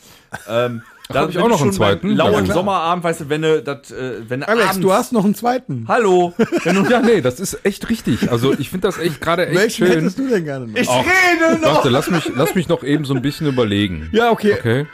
[0.48, 2.10] ähm, da hab ich auch noch einen zweiten?
[2.16, 2.54] Lauen Ja.
[2.54, 5.34] Sommerabend, weißt du, wenn du das, äh, wenn du Alex, abends, du hast noch einen
[5.34, 5.86] zweiten.
[5.88, 6.34] Hallo,
[6.64, 8.32] wenn du Ja, nee, das ist echt richtig.
[8.32, 9.96] Also ich finde das echt gerade echt Welchen schön.
[9.96, 10.78] hättest du denn gerne noch?
[10.78, 11.76] ich rede noch.
[11.78, 14.10] Warte, lass mich, lass mich noch eben so ein bisschen überlegen.
[14.12, 14.54] ja, okay.
[14.60, 14.86] Okay.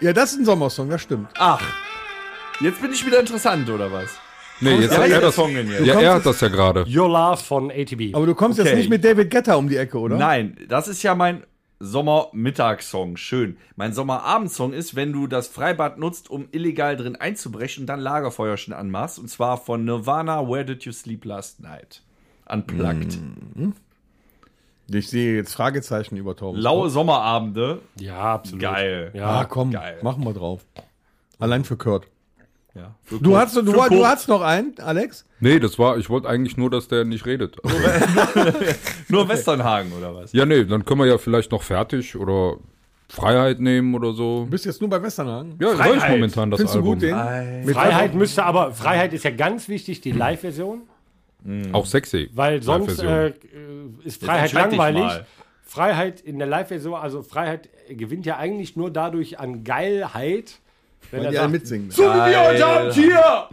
[0.00, 1.28] Ja, das ist ein Sommersong, das stimmt.
[1.38, 1.60] Ach,
[2.60, 4.10] jetzt bin ich wieder interessant oder was?
[4.60, 5.34] Nee, jetzt Ja, hat er das.
[5.36, 5.86] Song denn jetzt?
[5.86, 6.84] Ja, er hat das ja gerade.
[6.88, 8.12] Your Love von ATB.
[8.12, 8.68] Aber du kommst Okay.
[8.70, 10.16] jetzt nicht mit David Guetta um die Ecke, oder?
[10.16, 11.44] Nein, das ist ja mein
[11.80, 13.16] Sommermittagssong.
[13.16, 13.56] Schön.
[13.76, 19.18] Mein Sommerabendsong ist, wenn du das Freibad nutzt, um illegal drin einzubrechen, dann Lagerfeuerchen anmachst.
[19.18, 22.02] Und zwar von Nirvana, Where Did You Sleep Last Night?
[22.48, 23.18] Unplugged.
[24.90, 26.60] Ich sehe jetzt Fragezeichen über Torben.
[26.60, 27.80] Laue Sommerabende.
[28.00, 28.62] ja, absolut.
[28.62, 29.10] Geil.
[29.14, 29.98] Ah, Ja, komm, geil.
[30.02, 30.64] machen wir drauf.
[31.38, 32.06] Allein für Kurt.
[32.74, 32.94] Ja.
[33.02, 35.24] Für Du hast, du, du, hast noch einen, Alex?
[35.40, 37.56] Nee, das war, ich wollte eigentlich nur, dass der nicht redet.
[37.64, 37.76] Also,
[39.08, 40.32] Nur Westernhagen oder was?
[40.32, 42.56] ja, nee, dann können wir ja vielleicht noch fertig oder
[43.08, 44.44] Freiheit nehmen oder so.
[44.44, 45.56] Du bist jetzt nur bei Westernhagen.
[45.60, 46.94] Ja, das höre ich momentan das Findest du Album.
[46.94, 47.64] gut den?
[47.64, 50.82] Mit Freiheit müsste aber, Freiheit ist ja ganz wichtig, die Live-Version,
[51.72, 52.28] Auch sexy.
[52.34, 53.32] weil sonst äh,
[54.04, 55.10] ist Freiheit langweilig.
[55.62, 60.60] Freiheit in der Live-Version, also Freiheit gewinnt ja eigentlich nur dadurch an Geilheit,
[61.10, 61.90] Wenn er die sagt, mitsingen.
[61.90, 63.46] so wie wir heute Abend hier.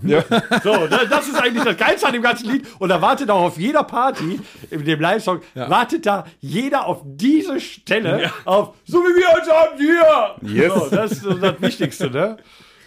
[0.62, 2.68] So, das, das ist eigentlich das Geilste an dem ganzen Lied.
[2.80, 4.40] Und da wartet auch auf jeder Party,
[4.72, 9.80] in dem Live-Song, wartet da jeder auf diese Stelle, auf so wie wir heute Abend
[9.80, 10.64] hier.
[10.64, 10.74] Yes.
[10.74, 12.38] So, das ist das Wichtigste, ne?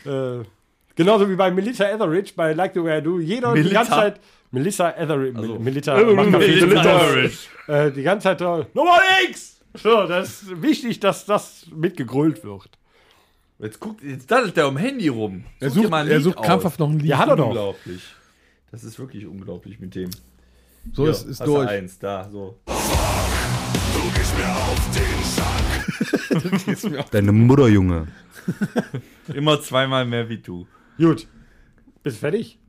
[0.04, 0.44] Äh,
[0.94, 3.18] genauso wie bei Melissa Etheridge, bei Like the Way I Do.
[3.20, 3.74] Jeder die Melita?
[3.74, 7.02] ganze Zeit, Melissa Etheridge, Melissa, Melita Spaß.
[7.02, 7.36] Etheridge.
[7.68, 8.40] äh, die ganze Zeit,
[8.74, 8.98] Nummer
[9.28, 9.60] X!
[9.82, 12.68] So, das ist wichtig, dass das mitgegrölt wird.
[13.60, 15.44] Jetzt guckt, jetzt daddelt der um Handy rum.
[15.58, 16.46] Er Such dir sucht, mal ein er Lied sucht aus.
[16.46, 17.08] krampfhaft noch ein Lied.
[17.08, 17.46] Ja, hat er doch.
[17.48, 18.02] Unglaublich.
[18.70, 20.10] Das ist wirklich unglaublich mit dem.
[20.92, 21.68] So, Ja, es ist hast du durch.
[21.68, 22.58] eins, da, so.
[27.10, 28.06] Deine Mutter, Junge.
[29.34, 30.66] Immer zweimal mehr wie du.
[30.96, 31.26] Gut.
[32.02, 32.58] Bist du fertig?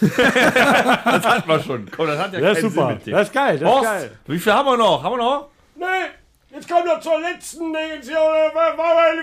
[0.00, 1.88] Das hatten wir schon.
[1.96, 2.86] Komm, das hat ja Das ist keinen super.
[2.88, 3.12] Sinn mit dem.
[3.12, 3.58] Das ist geil.
[3.58, 4.10] Das ist Horst, geil.
[4.26, 5.02] wie viel haben wir noch?
[5.02, 5.48] Haben wir noch?
[5.76, 5.84] Nee,
[6.56, 8.16] jetzt kommt er zur letzten hier.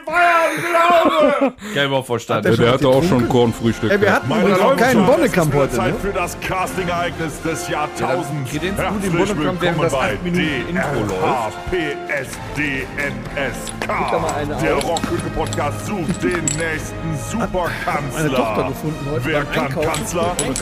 [0.06, 1.54] Feierabend nach Hause.
[1.74, 2.52] Kein Wort verstanden.
[2.52, 3.92] Ja, der hatte auch schon Kornfrühstück.
[3.92, 6.00] Ey, wir hatten Meine übrigens auch keinen Bonnekamp es heute, ist Zeit ne?
[6.00, 8.52] für das Casting-Ereignis des Jahrtausends.
[8.52, 11.58] Kredenz gut im Herzlich Bonnekamp, während willkommen das bei acht Minuten Intro läuft.
[12.54, 13.88] DRHPSDNSK.
[14.62, 18.24] Der Rockhütte-Podcast sucht den nächsten Superkanzler.
[18.24, 20.62] Meine Tochter gefunden heute Wer beim kann Kanzler und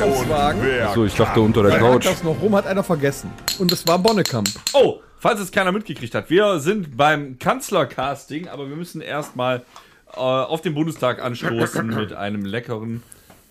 [0.61, 1.43] wer So, ich dachte kann?
[1.43, 2.05] unter der Couch.
[2.05, 3.31] lag das noch rum, hat einer vergessen.
[3.59, 4.47] Und es war Bonnekamp.
[4.73, 9.63] Oh, falls es keiner mitgekriegt hat, wir sind beim Kanzlercasting, aber wir müssen erstmal
[10.13, 13.03] äh, auf den Bundestag anstoßen mit einem leckeren.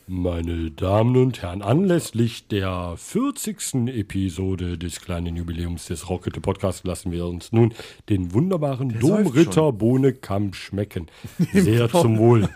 [0.09, 3.87] Meine Damen und Herren, anlässlich der 40.
[3.97, 7.73] Episode des kleinen Jubiläums des Rockete Podcasts lassen wir uns nun
[8.09, 11.07] den wunderbaren Domritter Bohnekamp schmecken.
[11.53, 12.49] Sehr zum Wohl.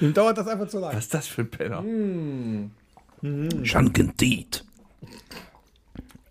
[0.00, 0.96] Dem dauert das einfach zu lange.
[0.96, 1.84] Was ist das für ein Penner?
[3.62, 4.64] Schankentit.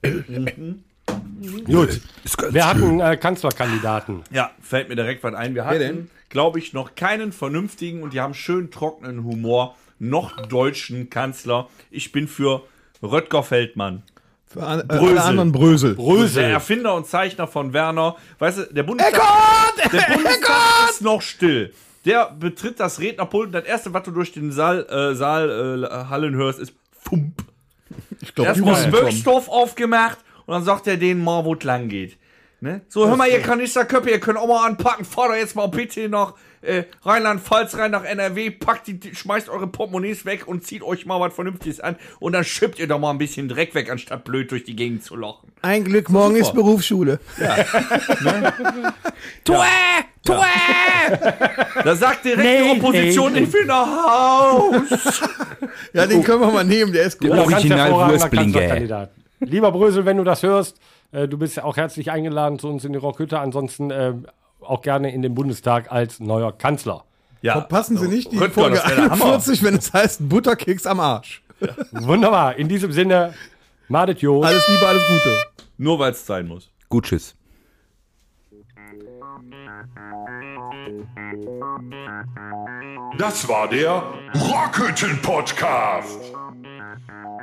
[0.03, 2.65] Gut, Ist ganz wir schön.
[2.65, 4.23] hatten äh, Kanzlerkandidaten.
[4.31, 5.55] Ja, fällt mir direkt was ein.
[5.55, 11.09] Wir hatten, glaube ich, noch keinen vernünftigen und die haben schön trockenen Humor, noch deutschen
[11.09, 11.69] Kanzler.
[11.91, 12.63] Ich bin für
[13.01, 14.03] Röttger Feldmann.
[14.47, 15.07] Für an, äh, Brösel.
[15.09, 15.95] alle anderen Brösel.
[15.95, 18.15] Der Erfinder und Zeichner von Werner.
[18.39, 19.21] Weißt du, der Bundestag,
[19.91, 21.73] der Bundestag ist noch still.
[22.05, 26.09] Der betritt das Rednerpult und das erste, was du durch den Saal, äh, Saal äh,
[26.09, 27.43] hallen hörst, ist Fump.
[28.21, 32.17] Ich glaube, Erstmal Wirkstoff aufgemacht und dann sagt er denen mal, wo es lang geht.
[32.61, 32.81] Ne?
[32.87, 36.09] So, hör mal, ihr Kanisterköpfe, ihr könnt auch mal anpacken, fahrt doch jetzt mal bitte
[36.09, 41.05] nach äh, Rheinland-Pfalz rein nach NRW, packt die, schmeißt eure Portemonnaies weg und zieht euch
[41.05, 44.23] mal was Vernünftiges an und dann schippt ihr doch mal ein bisschen Dreck weg, anstatt
[44.23, 45.51] blöd durch die Gegend zu lochen.
[45.61, 47.19] Ein Glück, morgen ist Berufsschule.
[51.83, 53.41] Da sagt direkt Nee, die Opposition, nee.
[53.41, 55.21] ich will nach Haus.
[55.93, 57.29] Ja, den können wir mal nehmen, der ist gut.
[57.29, 59.09] Kannst Original hervorragender Wurstblinge.
[59.39, 60.79] Lieber Brösel, wenn du das hörst,
[61.11, 63.39] äh, du bist auch herzlich eingeladen zu uns in die Rockhütte.
[63.39, 64.13] Ansonsten äh,
[64.61, 67.03] auch gerne in den Bundestag als neuer Kanzler.
[67.41, 69.25] Ja, Passen Sie nicht die Röttger, Folge das wär der Hammer.
[69.25, 71.43] 41, wenn es heißt Butterkeks am Arsch.
[71.91, 72.55] Wunderbar.
[72.55, 73.33] In diesem Sinne,
[73.87, 74.41] Madet Jo.
[74.41, 75.37] Alles Liebe, alles Gute.
[75.77, 76.71] Nur weil es sein muss.
[76.89, 77.35] Gut, tschüss.
[83.17, 84.03] Das war der
[84.35, 86.34] Rockhütten Podcast.